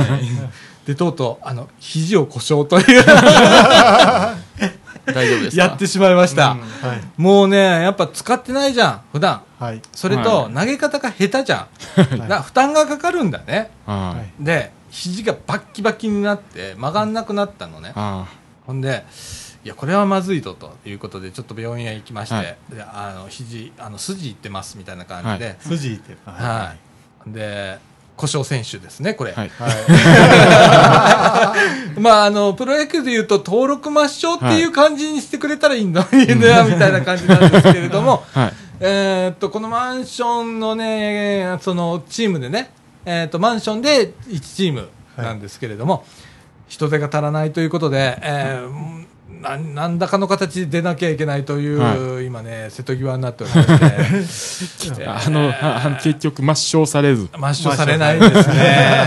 [0.90, 3.04] で、とうとう、あの、肘を故障という、
[5.14, 5.64] 大丈夫ですか？
[5.64, 6.56] やってしまいました。
[6.56, 7.22] はい。
[7.22, 9.42] もうね、やっぱ使ってないじゃん、普段。
[9.60, 9.82] はい。
[9.94, 11.98] それと、投げ方が下手じゃん。
[11.98, 13.72] だから負担がかかるんだね。
[13.86, 14.44] あはい。
[14.44, 17.92] で、肘がバッキバキになって、曲がんなくなったのね。
[17.96, 18.26] あ
[18.66, 19.06] ほんで、
[19.66, 22.58] いや、これはまずいと、ということで、ちょっと病院へ行きまして、はい。
[22.72, 26.74] であの、肘、あの、筋いってます、みたいな感じで、筋っては
[27.28, 27.32] い。
[27.32, 27.78] で、
[28.20, 29.32] 故障選手ですね、これ。
[29.32, 29.52] はい。
[31.98, 38.54] まあ、あの、プロ野球で言うと、登録抹消っていう感じにしてくれたらいいんだ、いいな、みたいな感じなんですけれども、 はい。
[38.82, 42.72] えーっと、このマンションのね、そのチームでね、
[43.06, 46.04] えーっと、マンションで1チームなんですけれども、
[46.68, 49.09] 人手が足らないということで、えー
[49.42, 57.30] な何らかの形で出なきゃいけないという、は今ね、瀬戸際になっておりまして、 あのああの結局抹消されず。
[57.32, 58.98] 抹消されないですね。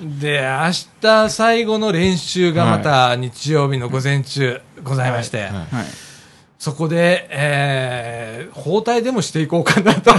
[0.20, 0.70] で、明
[1.00, 5.48] 日最後の練習がまた日曜日の午前中ございまして、はい。
[5.48, 5.64] はい。
[6.58, 10.12] そこで、えー、包帯でもしていこうかなと。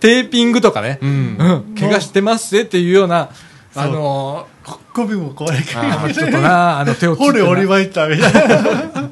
[0.00, 1.36] テーピングとかね、うん。
[1.38, 3.30] うん、怪我してますぜっていうような、
[3.76, 7.50] あのこ首もこれー、ちょっとな、あの手をつ骨ってな。
[7.50, 9.10] 折りましたみたいな。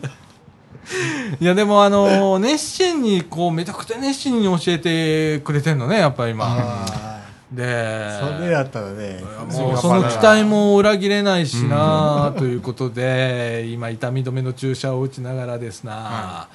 [1.41, 9.21] いやでもあのー熱心にこうめちゃくちゃ熱心に教えてくれてんのねやっぱり今あでーそれやったらね。
[9.53, 16.49] もうその期待も裏切れないしなということで今痛み止めの注射を打ちながらですな、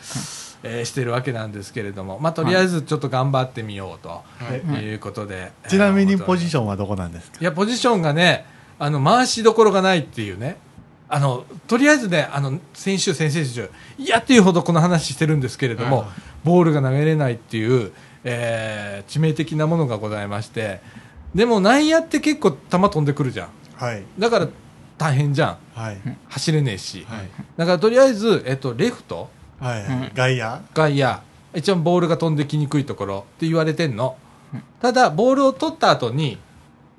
[0.63, 2.19] えーしてるわけなんですけれども。
[2.19, 4.23] まあとりあえずちょっと頑張ってみようと。
[4.75, 4.93] い。
[4.95, 7.37] うことで、ちなみにポジシションはどこなんですか？
[7.39, 8.45] いやポジションがね
[8.77, 10.57] あの回しどころがないっていうね。
[11.07, 16.05] あのとりあえずねあの先週先々週いやっていうほどこの話してるんですけれども、
[16.43, 17.91] ボールが投げれないっていう、
[18.23, 20.81] えー致命的なものがございまして。
[21.33, 23.49] でも内野って結構球飛んでくるじゃん。
[23.75, 24.03] はい。
[24.17, 24.47] だから
[24.97, 25.57] 大変じゃん。
[25.73, 25.97] はい。
[26.27, 27.29] 走れねえし、はい。
[27.55, 29.29] だからとりあえず、えっと、レフト
[29.59, 30.11] はいはい。
[30.13, 31.19] 外野外野
[31.53, 34.17] 一番ボールが飛んできにくいところって言われてんの、
[34.81, 36.37] ただボールを取った後に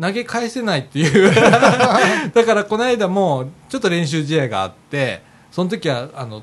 [0.00, 1.34] 投げ返せないっていう。
[2.34, 6.42] だからこの間もちょっと練習試合があってその時はあの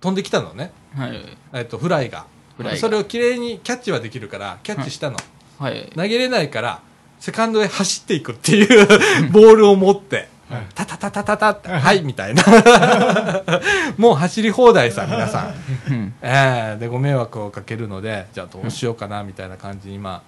[0.00, 1.20] 飛んできたのね、はい。
[1.52, 2.26] えっと、フライが。
[2.56, 2.78] フライが。
[2.78, 5.16] それをきれいにキャッチはできるからキャッチしたの、
[5.58, 5.90] はい。
[5.96, 6.80] 投げれないから
[7.18, 8.86] セカンドへ走っていくっていう
[9.32, 10.28] ボールを持って、
[10.74, 12.02] タタタタタタってはい。
[12.02, 12.42] みたいな。
[13.98, 15.52] もう走り放題さ皆さ
[15.88, 16.14] ん、うん。
[16.22, 20.22] えーでご迷惑をかけるのでじゃあどうしようかなみたいな感じに今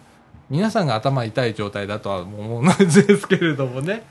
[0.50, 2.76] 皆さんが頭痛い状態だとは思うんで
[3.16, 4.02] すけれどもね、はい。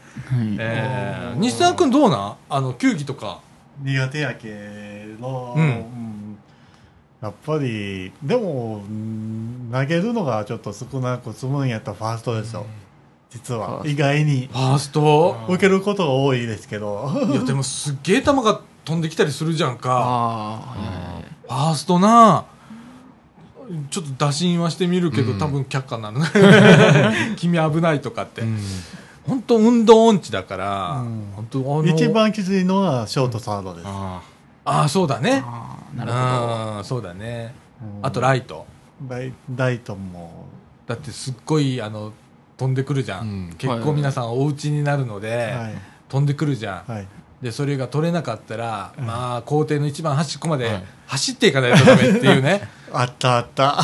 [0.58, 2.36] えー西澤君どうなん？
[2.50, 3.40] あの球技とか。
[3.82, 5.64] 苦手やけど、うん。
[5.64, 6.38] うん。
[7.22, 13.60] やっぱりでもうん投げるのがちょっと少なく済むんやったらファーストですよ、実ファースト。
[13.60, 14.50] は意外に。
[14.52, 15.38] ファースト？
[15.48, 17.12] 受けることが多いですけど。
[17.32, 20.62] いやでもすっげえ球が飛んできたりするじゃんか。
[21.48, 22.46] ファーストな。
[23.92, 25.38] ちょっと打診はしてみるけど、うん。
[25.38, 26.22] 多分却下なの
[27.38, 28.60] 君危ないとかって、うん。
[29.28, 31.88] 本当運動音痴だから、うん。
[31.88, 34.22] 一番きついのはショートサードです、あ
[34.66, 35.44] ああそうだね。
[35.46, 38.06] ああなるほうんそうだね、うん。
[38.06, 38.66] あとライト。
[39.08, 40.46] ライライトも。
[40.88, 42.12] だってすっごいあの
[42.60, 43.56] 飛んでくるじゃん、うん。
[43.58, 45.76] 結構皆さんお家になるので、はい。
[46.10, 47.08] 飛んでくるじゃん、はい。
[47.42, 49.06] でそれが取れなかったら、うん。
[49.06, 50.84] まあ校庭の一番端っこまではい。
[51.08, 52.68] 走っていかないとダメっていうね。
[52.92, 53.82] あったあった。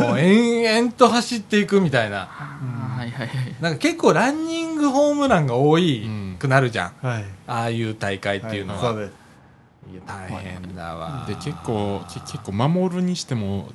[0.00, 2.16] もう延々と走っていくみたいな。
[2.16, 3.54] どあーはいはいはい。
[3.60, 6.08] なんか結構ランニングホームランが多い
[6.40, 7.24] くなるじゃん、はい。
[7.46, 9.12] ああいう大会っていうのは、そうです。
[9.92, 11.24] いや大変だわ。
[11.28, 13.68] で結構け結構守るにしても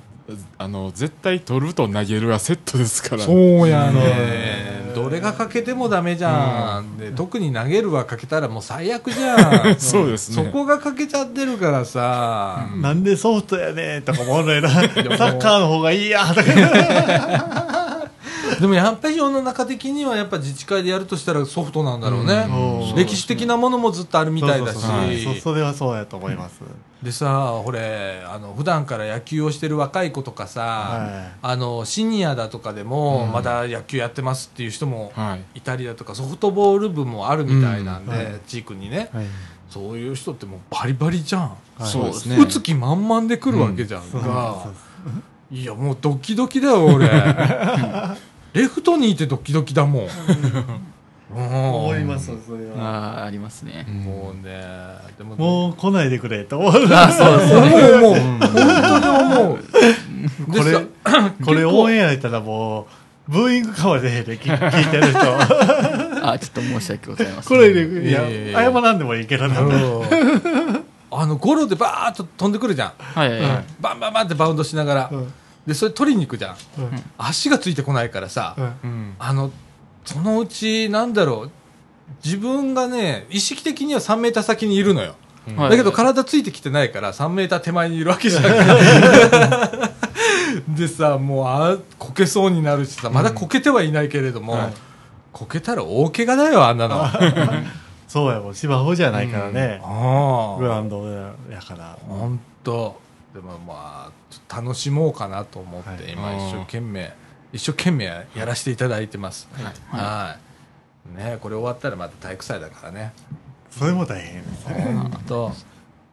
[0.58, 3.24] あの絶対取ると投げるはセットですから。
[3.24, 4.00] そうやね。
[4.00, 9.76] ねどれが欠けてもダメじゃん、で特に投げるは欠けたらもう最悪じゃん。
[9.80, 10.44] そうですね。
[10.44, 14.70] そこが欠けちゃってるからさ、なんでソフトやねんとか思うのよな。
[14.70, 16.42] サッカーの方がいいやとか。
[18.60, 22.96] でもやっぱり世の中的にはやっぱ自治会でやるとしたらソフトなんだろうね、うん。
[22.96, 24.74] 歴史的なものもずっとあるみたいだし。
[24.74, 24.92] そうそう
[25.24, 25.36] そう。
[25.36, 26.60] そそれはそうやと思います、
[27.04, 31.38] でさほれあの普段から野球をしてる若い子とかさ、はい。
[31.42, 35.60] あのシニアだとかでもまだ野球やってますっていう人もはい。
[35.60, 38.18] いたりだとかソフトボール部もあるみたいなんで、うん。
[38.18, 38.40] はい。
[38.46, 39.10] チークにね。
[39.14, 39.26] はい。
[39.70, 41.86] そういう人ってもうバリバリじゃん、はい。
[41.86, 42.38] そうですね。
[42.38, 47.10] 打つ気満々で来るわけじゃんかそう、いやもうドキドキだよ俺。
[48.54, 50.08] レフトにいてドキドキだもん、
[51.34, 52.76] 思いますそれは。
[52.78, 53.86] ああありますね。
[53.88, 54.64] もうね
[55.18, 56.72] でももう来ないでくれと思う。
[56.92, 57.58] あそうそう。
[57.64, 58.20] 思う思う。
[58.20, 59.60] 本当に思う。
[60.52, 60.82] でこれさ
[61.46, 62.86] これオンエアやったらもう
[63.32, 65.20] ブーイングかもしれへんで聞聞いてる人。
[66.28, 67.58] あちょっと申し訳ございません。
[67.58, 68.72] これでいやいやいやいや。
[68.72, 69.62] 謝らんでもいいけどな。
[69.62, 70.86] うん。
[71.12, 72.92] あのゴロでバーッと飛んでくるじゃん。
[72.98, 73.66] はいはいはい。
[73.80, 75.34] バンバンバンってバウンドしながら、うん。
[75.66, 76.56] でそれ取りに行くじゃん。
[76.78, 77.04] うん。
[77.18, 78.56] 足がついてこないからさ、
[79.20, 79.52] あの
[80.14, 81.52] そのうちなんだろう。
[82.24, 85.16] 自分がね意識的には3メーター先にいるのよ、
[85.56, 85.70] はい。
[85.72, 88.44] だけど体ついてきてないから3メーター手前にいるわけじゃん。
[90.76, 94.74] でさもうあこけそうになるしさまだこけてはいないけれども、はい。
[95.32, 97.06] こけたら大怪我だよあんなの。
[97.06, 97.14] あ
[98.08, 99.82] そうやもう芝生じゃないからね。
[99.84, 101.34] あグラウンドや
[101.66, 101.98] から。
[102.08, 103.00] 本当
[103.34, 106.12] でもまあ楽しもうかなと思って、はい。
[106.12, 107.14] 今一生懸命
[107.54, 109.48] 一生懸命やらせていただいてます。
[109.54, 110.04] はい。
[110.04, 110.52] はい。
[111.18, 113.14] ねこれ終わったらまた体育祭だからね。
[113.70, 114.94] それも大変ですね。
[114.94, 115.52] 本当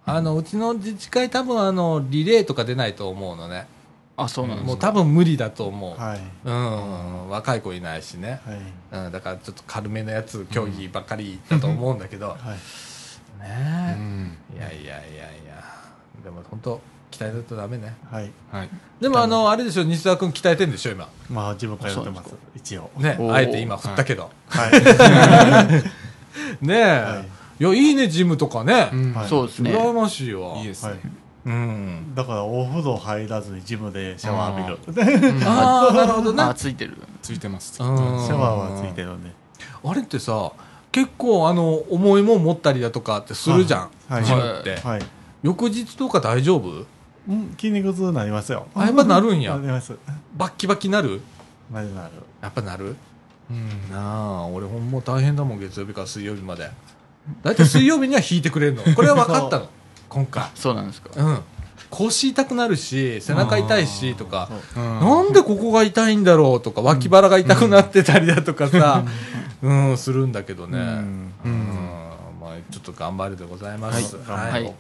[0.07, 3.67] あのうちの自治会多分あのリレーとか出ないと思うのね。
[4.17, 4.73] あそうなんですね。
[4.73, 6.21] もう多分無理だと思う、はい。
[6.45, 7.29] うん。
[7.29, 8.41] 若い子いないしね、
[8.91, 9.05] はい。
[9.07, 12.39] うん、だからちょっと軽めのやつ競技ばっかりだと思うんだけど、はい。
[13.43, 13.95] ね。
[13.97, 14.39] うん。
[14.55, 15.65] えいやいやいやいや。
[16.25, 17.97] でも本当鍛えないとダメね。
[18.11, 18.31] はい。
[18.51, 18.71] はい。
[19.01, 21.09] でもあのあれでしょ西澤君鍛えてんでしょ今。
[21.31, 22.35] まあ自分からやってます。
[22.55, 22.91] 一応。
[22.99, 23.33] ねおー。
[23.33, 24.73] あえて今振ったけど、はい。
[26.65, 27.25] ねえ、は
[27.61, 27.65] い。
[27.65, 29.29] い、やいいねジムとかね、うんはい。
[29.29, 29.71] そうですね。
[29.71, 30.57] 羨ましいわ。
[30.59, 30.91] いいですね。
[30.91, 31.01] はい。
[31.47, 32.15] うん。
[32.15, 35.47] だからお風呂入らずにジムでシャワー浴びる。
[35.47, 36.97] ああなるほどなあついてる。
[37.23, 37.75] ついてます。
[37.77, 38.35] シャワー
[38.75, 39.31] はついてるんで
[39.85, 40.53] あれってさ
[40.91, 44.25] 結構あの重いもん持ったりだとかってするじゃん、はい。
[44.25, 45.03] ジムって、はい。
[45.43, 46.87] 翌日とか大丈夫？
[47.29, 48.67] うん筋肉痛になりますよ。
[48.75, 49.57] あやっぱなるんや。
[49.57, 49.93] なります。
[50.37, 51.21] バッキバキなる？
[51.71, 52.11] なるなる。
[52.41, 52.97] やっぱなる？
[53.51, 56.71] うんなあ俺ほんま大変だもん月曜日から水曜日まで。
[57.43, 58.83] 大体水曜日には引いてくれるの。
[58.97, 59.69] これは分かったの。
[60.09, 60.45] 今回。
[60.55, 60.75] そう。
[60.75, 61.11] なんですか。
[61.15, 61.41] うん。
[61.91, 64.49] 腰痛くなるし背中痛いしとか。
[64.75, 64.85] そう。
[64.85, 65.01] うん。
[65.01, 69.05] なんでここが痛いんだろうとか脇腹が痛くなってたりだとかさ。
[69.63, 69.99] うん。
[69.99, 70.79] するんだけどね。
[70.79, 71.33] うん。
[71.45, 71.69] うん。
[72.41, 74.17] まあちょっと頑張るでございます。
[74.27, 74.51] はい。
[74.53, 74.75] はい。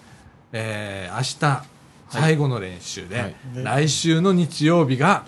[0.52, 1.22] えー明
[1.62, 1.77] 日
[2.10, 3.34] 最後の練習で、はい。
[3.54, 5.24] 来週の日曜日が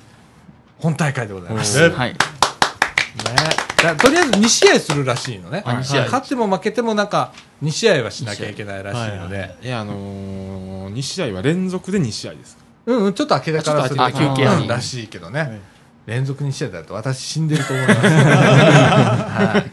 [0.78, 2.14] 本大会でございます、はい。
[3.82, 6.02] だとりあえず2試合するらしいのね、あ二試合。
[6.02, 7.32] 勝っても負けてもなんか
[7.62, 12.58] 2試合はしなきゃいけないらしいので、いやあのー、2試合は連続で2試合です。
[12.86, 15.60] うんうんちょっと明け方からする休憩うんらしいけどね、はい。
[16.06, 19.64] 連続にしてたらと私死んでると思います、は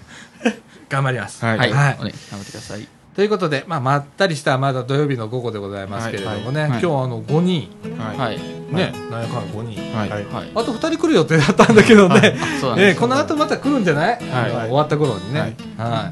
[0.43, 0.53] い、
[0.89, 1.57] 頑張ります、はい。
[1.57, 2.88] はい、頑張ってください
[3.18, 6.80] ということで、まあ、まったりしたまだ土曜日の午後でございますけれどもね、はいはい。
[6.80, 7.68] 今日はあの5人。
[7.98, 8.18] はい。
[8.18, 8.38] はい。
[8.38, 9.98] ね、なんやかんや5人。
[9.98, 10.10] はい。
[10.10, 10.26] はい。
[10.26, 10.52] はい。
[10.53, 12.95] あと2人来る予定だったんだけどね、そうなんです。
[12.95, 14.52] えーこの後また来るんじゃない、はい。
[14.52, 16.11] 終わった頃にね、は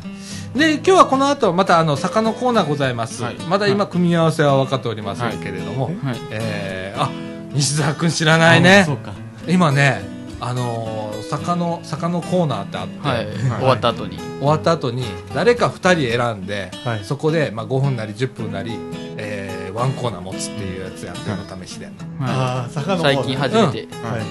[0.56, 0.58] い。
[0.58, 3.36] で今日はこの後またあの坂のコーナーございます、はい。
[3.36, 5.96] まだ今組み合わせは分かっておりませんけれども、はい。
[6.32, 7.12] えーあ
[7.54, 8.82] 西澤君知らないね。
[8.84, 9.14] そうか。
[9.48, 13.28] 今ねあのー坂の坂のコーナーってあって、はい。
[13.60, 14.18] 終わった後に。
[14.40, 15.04] 終わった後に
[15.34, 17.04] 誰か2人選んで、はい。
[17.04, 18.74] そこで、まあ、5分なり10分なり、
[19.18, 21.88] えーワンコーナー持つっていうやつやってるの試しで、
[22.20, 22.72] はい。
[23.02, 23.68] 最近初めて。
[23.68, 23.82] はい。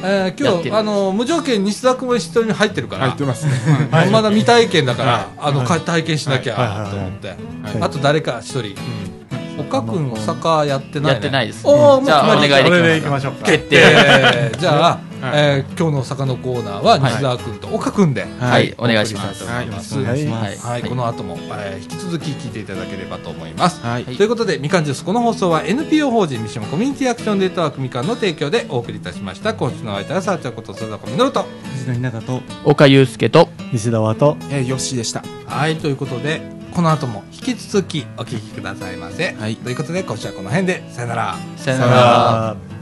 [0.02, 3.52] えー今日あの無条件西澤君も一緒に入ってるから、入ってますね。
[3.90, 4.10] はい。
[4.10, 5.24] まだ未体験だから、はい。
[5.38, 5.80] あの、はい。
[5.80, 7.36] 体験しなきゃと思って、はい。
[7.80, 8.74] あと誰か一人、
[9.58, 11.66] 岡君坂やってない、ね、やってないです。
[11.66, 12.48] おーじゃあお願い
[12.94, 13.26] できます。
[13.42, 13.76] 決定。
[13.76, 18.74] え ーじゃあ、はいえー今日の坂のコーナーは西澤君と岡君で、はい。
[18.78, 19.44] お願いします。
[19.44, 19.94] お送りしたいと思います。
[19.94, 20.04] はい。
[20.04, 20.56] お願いしまはい。
[20.56, 23.80] すはい、この後も、えー引き続き聞いていただければと思います。
[23.80, 24.04] はい。
[24.04, 29.54] はいということで、みかんジュース、この放送は NPO 法人三島コミュニティアクションネットワークみかんの提供でお送りいたしました。
[29.54, 31.44] 今週の相手はさあちゃんこと須田小実と。
[31.72, 32.40] 藤野稲田と。
[32.64, 33.48] 岡祐介と。
[33.72, 35.22] 西田と、えー、よっしーでした。
[35.46, 36.42] はい、ということで、
[36.74, 39.32] この後も引き続きお聞きくださいませ。
[39.38, 39.56] はい。
[39.56, 41.36] ということで、今週はこの辺で、さよなら。
[41.56, 42.73] さよなら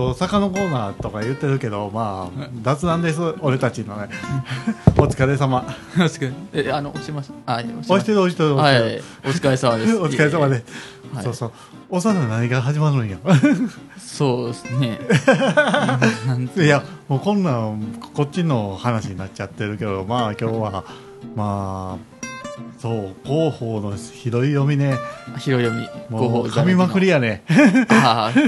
[0.00, 4.08] と坂のコーナーとか言ってるけどまあ雑談です俺たちのね。
[4.96, 5.64] お疲れ様。
[6.54, 7.56] えあの押しました？
[7.56, 8.76] あ押し押しましてる押してるたはい
[9.24, 9.96] お疲れ様です。
[10.00, 10.64] お疲れ様で。
[11.14, 11.24] はい。
[11.24, 11.52] そうそう。
[11.90, 13.18] 幼い何が始まるんや？
[13.98, 14.98] そうですね。
[16.56, 17.82] いやもうこんなん
[18.14, 20.84] こっちの話になっちゃってるけどまあ今日は
[21.36, 22.26] まあ
[22.78, 24.96] そう広報のひどい読みね。
[25.38, 25.86] 広読み。
[26.08, 27.42] もうご噛みまくりやね。
[27.90, 28.40] ああ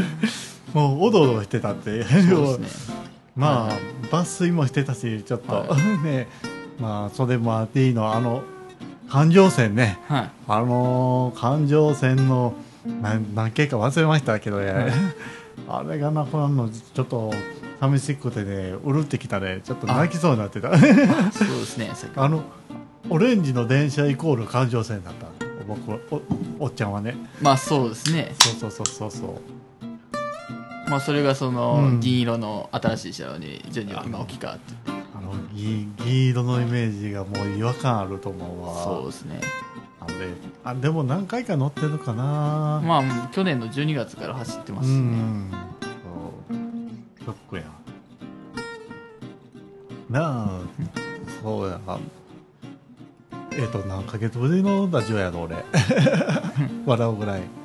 [0.74, 2.05] もうおどおどしてたって。
[2.05, 2.94] そうですね。
[3.36, 3.78] まあ
[4.11, 6.28] 抜粋もしてたしちょっと、は ね。
[6.78, 8.43] まあそれもあっていいのあの
[9.09, 9.99] 環状線ね。
[10.09, 10.31] はい。
[10.49, 12.55] あのー環状線の
[13.01, 14.93] 何何件か忘れましたけどね、
[15.69, 17.32] あれがなくなるのちょっと
[17.81, 19.61] 寂しくてねうるってきたね。
[19.65, 20.77] ちょっと泣きそうになってた。
[20.77, 20.94] そうで
[21.66, 21.90] すね。
[22.16, 22.43] あの
[23.11, 25.27] オレンジの電車イコール環状線だった
[25.66, 25.99] 僕は
[26.59, 27.16] おおっちゃんはね。
[27.40, 28.35] まあそうですね。
[28.39, 29.51] そうそうそうそうそう
[30.93, 32.01] まあそれがその、うん。
[32.01, 34.74] 銀色の新しい車両に順に今置き換わって。
[35.16, 38.85] あの銀銀色のイメージがもう違和感あると思うわ。
[38.85, 39.40] そうですね。
[40.01, 40.14] あれ
[40.64, 42.82] あでも何回か乗ってるかな。
[42.85, 45.51] まあ去年の12月から走ってまうすね、ん。
[45.81, 47.24] そう。
[47.24, 47.62] ショックや。
[50.10, 50.60] なあ
[51.43, 51.81] そうや。
[53.52, 55.56] えっ、と何ヶ月ぶりのラジオやろ俺。
[56.85, 57.61] 笑うぐらい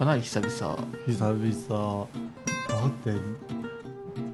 [0.00, 0.78] かなり久々。
[1.06, 2.08] 久々。
[2.70, 3.12] だって。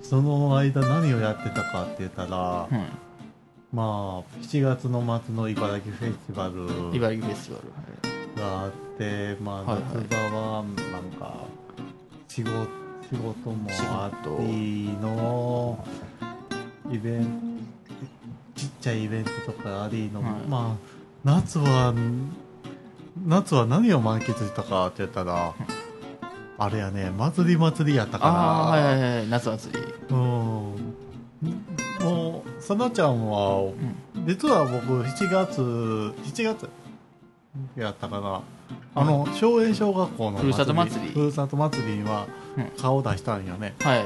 [0.01, 2.85] その間何をやってたかって言ったら、うん
[3.73, 11.35] まあ7月の末の茨城フェスティバル茨城フェスティバル、があってまあ夏場はなんか
[12.29, 12.53] 仕事
[13.11, 15.85] 仕事もあっての
[16.93, 17.25] イベン
[18.55, 20.33] トちっちゃいイベントとかありの、はい。
[20.49, 21.93] まあ夏は
[23.25, 25.55] 夏は何を満喫したかって言ったら、
[26.59, 28.33] あれやね祭り祭りやったかな。
[28.33, 29.81] ああはいはいはい夏祭り。
[30.11, 30.17] うん。
[32.01, 33.73] もうさなちゃんは、
[34.27, 36.15] 実は僕7月7
[36.45, 36.69] 月
[37.77, 38.43] やったかな。
[38.95, 41.13] あの松園小学校のふるさと祭り。
[41.13, 42.27] ふるさと祭りには
[42.57, 42.65] うん。
[42.81, 44.05] 顔出したんよね、はい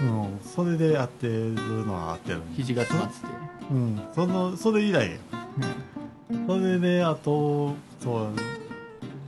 [0.00, 1.54] うん、それでやってる
[1.84, 3.08] のはあってる7月末で。
[3.70, 4.02] うん。
[4.14, 5.16] そのそれ以来や。
[6.46, 8.28] それであとそう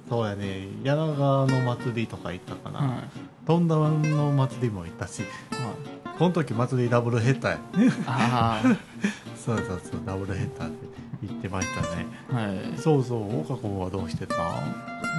[0.08, 0.66] そうやね。
[0.82, 3.02] 柳川の祭りとか行ったかな、はい。
[3.46, 6.18] 富田の祭りも行ったしはい。
[6.18, 7.92] この時祭りダブルヘッダーや。
[8.06, 8.60] あ
[9.36, 10.74] そうそうそうダブルヘッダーで
[11.28, 12.06] 行ってましたね。
[12.32, 12.78] あはい。
[12.78, 14.34] そうそう岡君はどうしてた？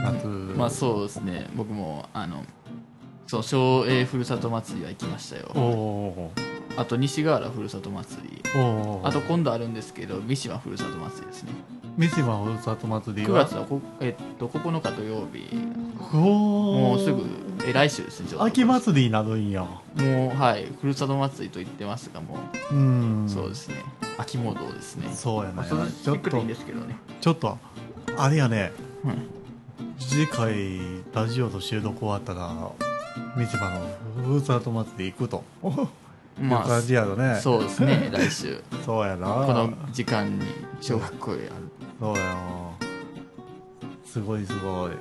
[0.04, 0.28] 夏。
[0.28, 1.50] まあそうですね。
[1.56, 2.44] 僕もあの
[3.28, 6.32] そう松栄ふるさと祭りは行きましたよ。
[6.78, 8.42] あと西川原ふるさと祭り。
[9.04, 11.52] あと今度あるんですけど三島ふるさと祭りですね
[11.98, 15.50] 三島ふるさと祭り9は月のこ、えっと、9日土曜日。
[16.14, 19.62] おもうすぐーえ来週ですねちょうど秋祭りになるんや。
[19.62, 22.40] もうはいふるさと祭りと言ってますがも
[22.72, 23.30] う、うん。
[23.30, 23.84] そうですね。
[24.18, 25.10] 秋モードですね。
[25.14, 25.56] そうやね。
[25.56, 26.96] まあ、それちょっといいんですけどね。
[27.20, 27.58] ちょっと
[28.18, 28.72] あれやね。
[29.04, 29.30] うん。
[30.00, 30.80] 次回
[31.14, 32.72] ラジオの収録終わったら
[33.36, 33.88] 三島の
[34.26, 35.44] ふるさと祭り行くと。
[36.40, 38.64] いうま感じやろね、そうですね来週。
[38.86, 39.28] そうやな。
[39.28, 40.46] この時間に
[40.80, 41.71] 小学校へある
[42.02, 42.72] そうやな。
[44.04, 44.90] すごいすごい。
[44.90, 44.96] はい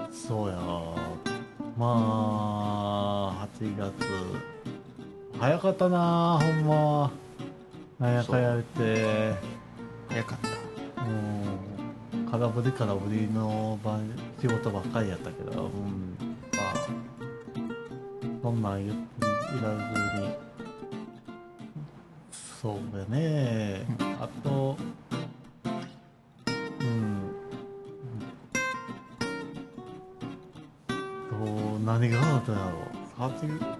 [0.00, 0.10] うん。
[0.10, 0.56] そうや
[1.76, 3.92] まあ8月。
[5.38, 7.10] 早かったなほんま。
[7.98, 9.34] なんやかんやって。
[10.08, 10.48] 早かった。
[11.02, 12.26] うん。
[12.30, 16.16] 空振り空振りの晩仕事ばっかりやったけど、うん、
[16.56, 16.74] まあ
[18.42, 18.98] そんなん言い
[19.62, 20.41] らずに
[22.62, 23.84] そうやね、
[24.20, 24.76] あと
[26.80, 27.32] うん。
[31.28, 32.58] どう何があったや
[33.18, 33.76] ろ8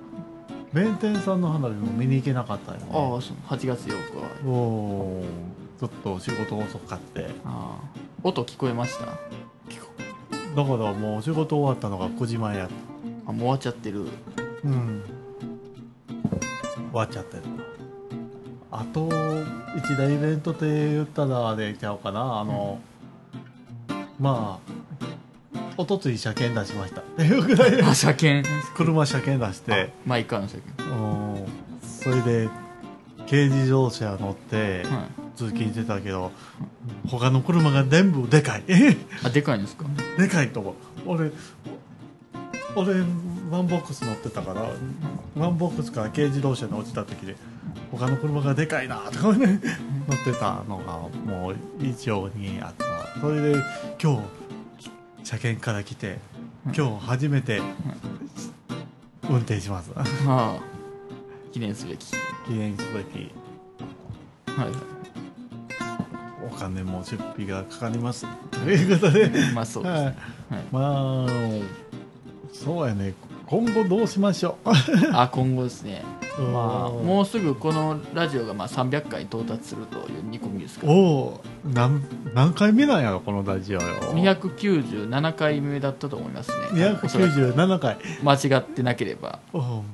[0.72, 2.86] 弁天さんの花火も見に行けなかったよね。
[2.90, 3.36] ああそう。
[3.46, 3.92] 8月8日。
[4.48, 5.26] はおー。
[5.78, 7.26] ちょっと仕事遅かって。
[7.44, 7.88] ああ。
[8.24, 9.04] 音聞こえました？
[9.04, 9.18] だか
[10.56, 12.68] らもう仕事終わったのが9時前や
[13.26, 14.08] あもう終わっちゃってる。
[14.64, 15.04] うん。
[16.74, 17.42] 終わっちゃってる
[18.72, 19.08] あと
[19.76, 22.40] 一大イベントって言ったらあれちゃうかな。
[22.40, 22.80] あの、
[24.18, 24.72] まあ
[25.76, 27.82] おとつい車検出しましたっていうぐらい。
[27.82, 28.48] あ車検。
[28.74, 29.92] 車車検出して。
[30.06, 30.82] マイカーの車検。
[30.90, 30.94] う
[31.44, 31.46] ん。
[31.86, 32.48] それで
[33.28, 35.22] 軽自動車乗ってはい。
[35.34, 36.30] 通勤してたけど、
[37.08, 38.64] 他の車が全部でかい。
[39.24, 39.86] あでかいんですか？
[40.18, 40.74] でかいと思う。
[41.06, 41.30] 俺
[42.76, 43.00] 俺
[43.50, 44.70] ワンボックス乗ってたから
[45.34, 47.36] ワンボックスから軽自動車に落ちた時で
[47.92, 49.60] 他の車がでかいなとかね
[50.08, 50.98] 乗ってたのが
[51.30, 53.20] もう異常にあった。
[53.20, 53.62] それで
[54.02, 54.20] 今日
[55.22, 56.18] 車検から来て
[56.74, 57.60] 今日初めて
[59.28, 59.90] 運転します。
[59.94, 60.58] ああ
[61.52, 62.06] 記念すべき。
[62.06, 62.16] 記
[62.52, 63.30] 念すべき。
[64.58, 66.06] はいは
[66.44, 68.26] お金も出費がかかります。
[68.50, 69.26] ということで。
[69.26, 70.04] い まあそうですはい。
[70.06, 70.14] ね、
[70.72, 71.26] まあ
[72.52, 73.12] そうやね。
[73.46, 74.70] 今後どうしましょう。
[75.12, 76.02] あ今後ですね
[76.38, 80.92] まあうんもうすぐこのラジオがまあ300回到達するという見込みですから。
[80.92, 82.02] おお何
[82.34, 83.88] 何回目なんやろこのラジオよ。
[84.14, 86.98] 297回目だったと思いますね。
[87.02, 87.98] おそらく297回。
[88.22, 89.40] 間違ってなければ。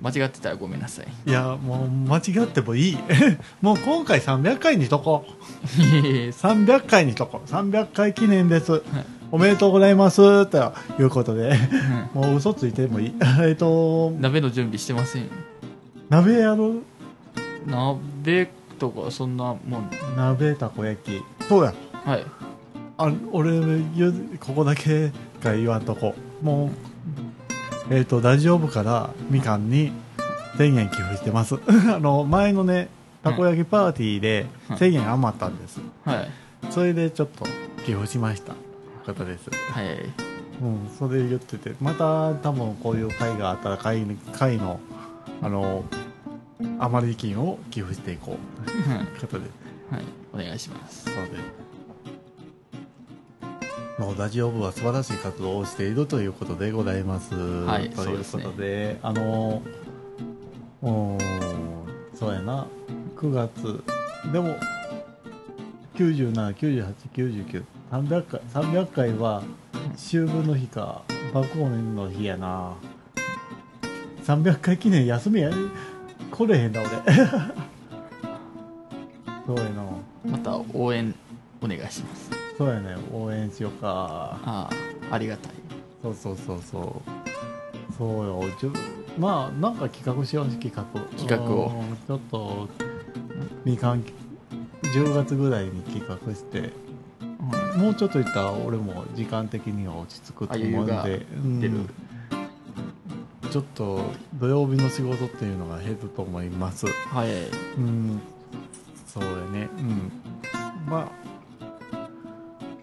[0.00, 1.06] 間違ってたらごめんなさい。
[1.26, 2.98] いやもう間違ってもいい。
[3.60, 5.80] もう今回300回にしとこう。
[5.80, 7.50] 300回にしとこう。
[7.50, 8.82] 300回記念です、
[9.32, 10.46] おめでとうございます。
[10.46, 11.58] ということで。
[12.14, 13.14] もう嘘ついてもいい。
[13.42, 14.12] えっと。
[14.18, 15.28] 鍋の準備してません
[16.08, 16.82] 鍋やる
[17.66, 19.90] 鍋とかそんなもん？
[20.16, 21.22] 鍋たこ焼き。
[21.48, 21.74] そうや
[22.04, 22.24] はい。
[22.96, 23.60] あ俺
[24.40, 25.10] ここだけ
[25.42, 26.14] か言わんとこ。
[26.42, 26.70] も
[27.90, 29.92] うえっ、とラジオ部からみかんに
[30.56, 31.56] 1000円寄付してます。
[31.94, 32.88] あの前のね
[33.22, 34.76] たこ焼きパーティーでうん。
[34.76, 36.30] 1000円余ったんです、はい。
[36.70, 37.44] それでちょっと
[37.84, 38.54] 寄付しました。
[39.04, 39.50] 方です。
[39.72, 39.98] はい。
[40.62, 41.74] うんそれ言ってて。
[41.82, 44.80] また多分こういう会があったら会会の
[45.40, 45.84] あの
[46.78, 48.90] 余り金を寄付していこう。
[48.90, 49.06] はい。
[49.20, 49.44] 方で。
[49.90, 50.04] はい。
[50.32, 51.04] お願いします。
[51.04, 51.68] そうです。
[53.98, 57.34] もうラジオ部は素晴らしい活動をしているということでございます。
[57.34, 58.42] はいというこそうですね。
[58.44, 59.62] とで、あの、
[60.82, 61.68] おー
[62.14, 62.66] そうやな、
[63.16, 63.82] 9月、
[64.32, 64.56] でも、
[65.96, 69.42] 97、98、99、300回、300回は、
[69.94, 71.02] 秋分の日か、
[71.32, 72.74] 爆音の日やな。
[74.28, 75.50] 300回記念休みや、
[76.30, 76.90] 来れへんな、俺。
[79.46, 79.82] そうやな。
[80.30, 81.14] また応援
[81.62, 82.30] お願いします。
[82.58, 84.38] そうやね応援しようか。
[84.44, 84.68] あ
[85.10, 85.52] あありがたい。
[86.02, 87.02] そうそうそうそ
[87.90, 87.94] う。
[87.96, 88.42] そうよ。
[88.60, 88.72] じゅ
[89.18, 90.84] まあなんか企画しよう企画。
[91.16, 91.72] 企画を。
[91.90, 92.68] うんちょっと
[93.64, 94.04] みかん
[94.82, 96.70] 10月ぐらいに企画して。
[97.78, 101.74] もうちょっといったら俺も時間的には落ち着くと思うんで、うん出る
[103.50, 104.00] ちょっと
[104.34, 106.86] 土曜日の仕事っていうのが減ると思います。
[106.86, 107.28] はい。
[107.78, 108.20] うん。
[109.06, 109.68] そうやね。
[109.78, 110.12] うん。
[110.86, 111.28] まあ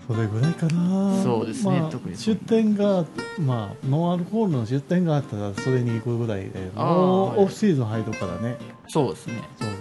[0.07, 1.23] それぐらいかな。
[1.23, 1.79] そうですね。
[1.79, 3.05] まあ特に出店が
[3.39, 8.57] まあノンアルコールの出店があったらそれに行くぐらいでもうオフシーズン入るからね。
[8.87, 9.35] そうですね。
[9.59, 9.77] そうそう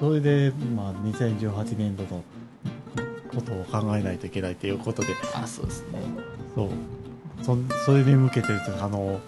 [0.00, 0.10] そう。
[0.10, 2.22] それでまあ2018年度の
[3.34, 5.08] ことを考えないといけないということで。
[5.34, 6.00] あそうですね。
[6.54, 6.68] そう。
[7.42, 8.48] そそれに向けて
[8.80, 9.20] あの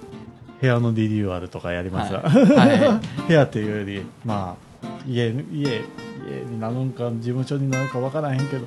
[0.61, 2.13] 部屋のリニューアルとかやります？
[2.13, 2.81] が、はい。
[2.81, 5.81] は 部屋っていうよりまあ家家家
[6.49, 8.67] になるんか事務所になるか分からへんけど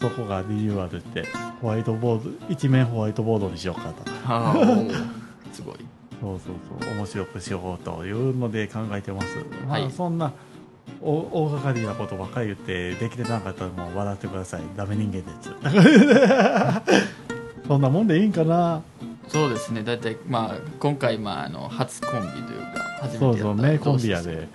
[0.00, 1.24] そこがリニューアルって
[1.60, 4.02] ホワイトボード一面ホワイトボードにしようかと。
[4.26, 4.94] ああおー
[5.52, 5.76] すごい。
[6.20, 6.54] そうそう
[6.84, 9.26] そう面白くしようというので考えてます、
[9.66, 9.90] まあ、はい。
[9.90, 10.32] そんな
[11.00, 14.60] お大掛かりなことばっかり言ってできてなかったらもう笑ってください。
[14.76, 15.50] ダメ人間です。
[17.66, 18.82] そんなもんでいいんかな
[19.32, 19.82] そうですね。
[19.82, 24.46] 大体まあ今回まああの初コンビというか初めてそうそう名コンビやで。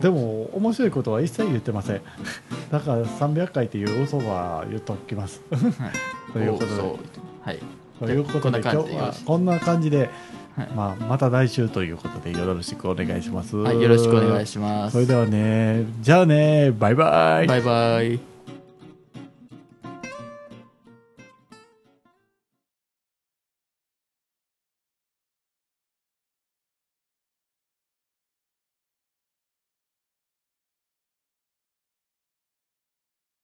[0.00, 2.00] でも面白いことは一切言ってません。
[2.70, 5.40] だから300回っていう嘘は言っときます。
[5.50, 5.62] はい。
[6.32, 6.72] ということで。
[7.42, 7.58] はい。
[7.98, 8.60] ということで。
[8.60, 10.10] 今日はこんな感じで、
[10.56, 10.68] はい。
[10.74, 14.92] まあ、また来週ということでよろしくお願いします、はいよろしくお願いします。
[14.92, 17.46] それではねじゃあねバイバイ。
[17.46, 18.31] バイバイ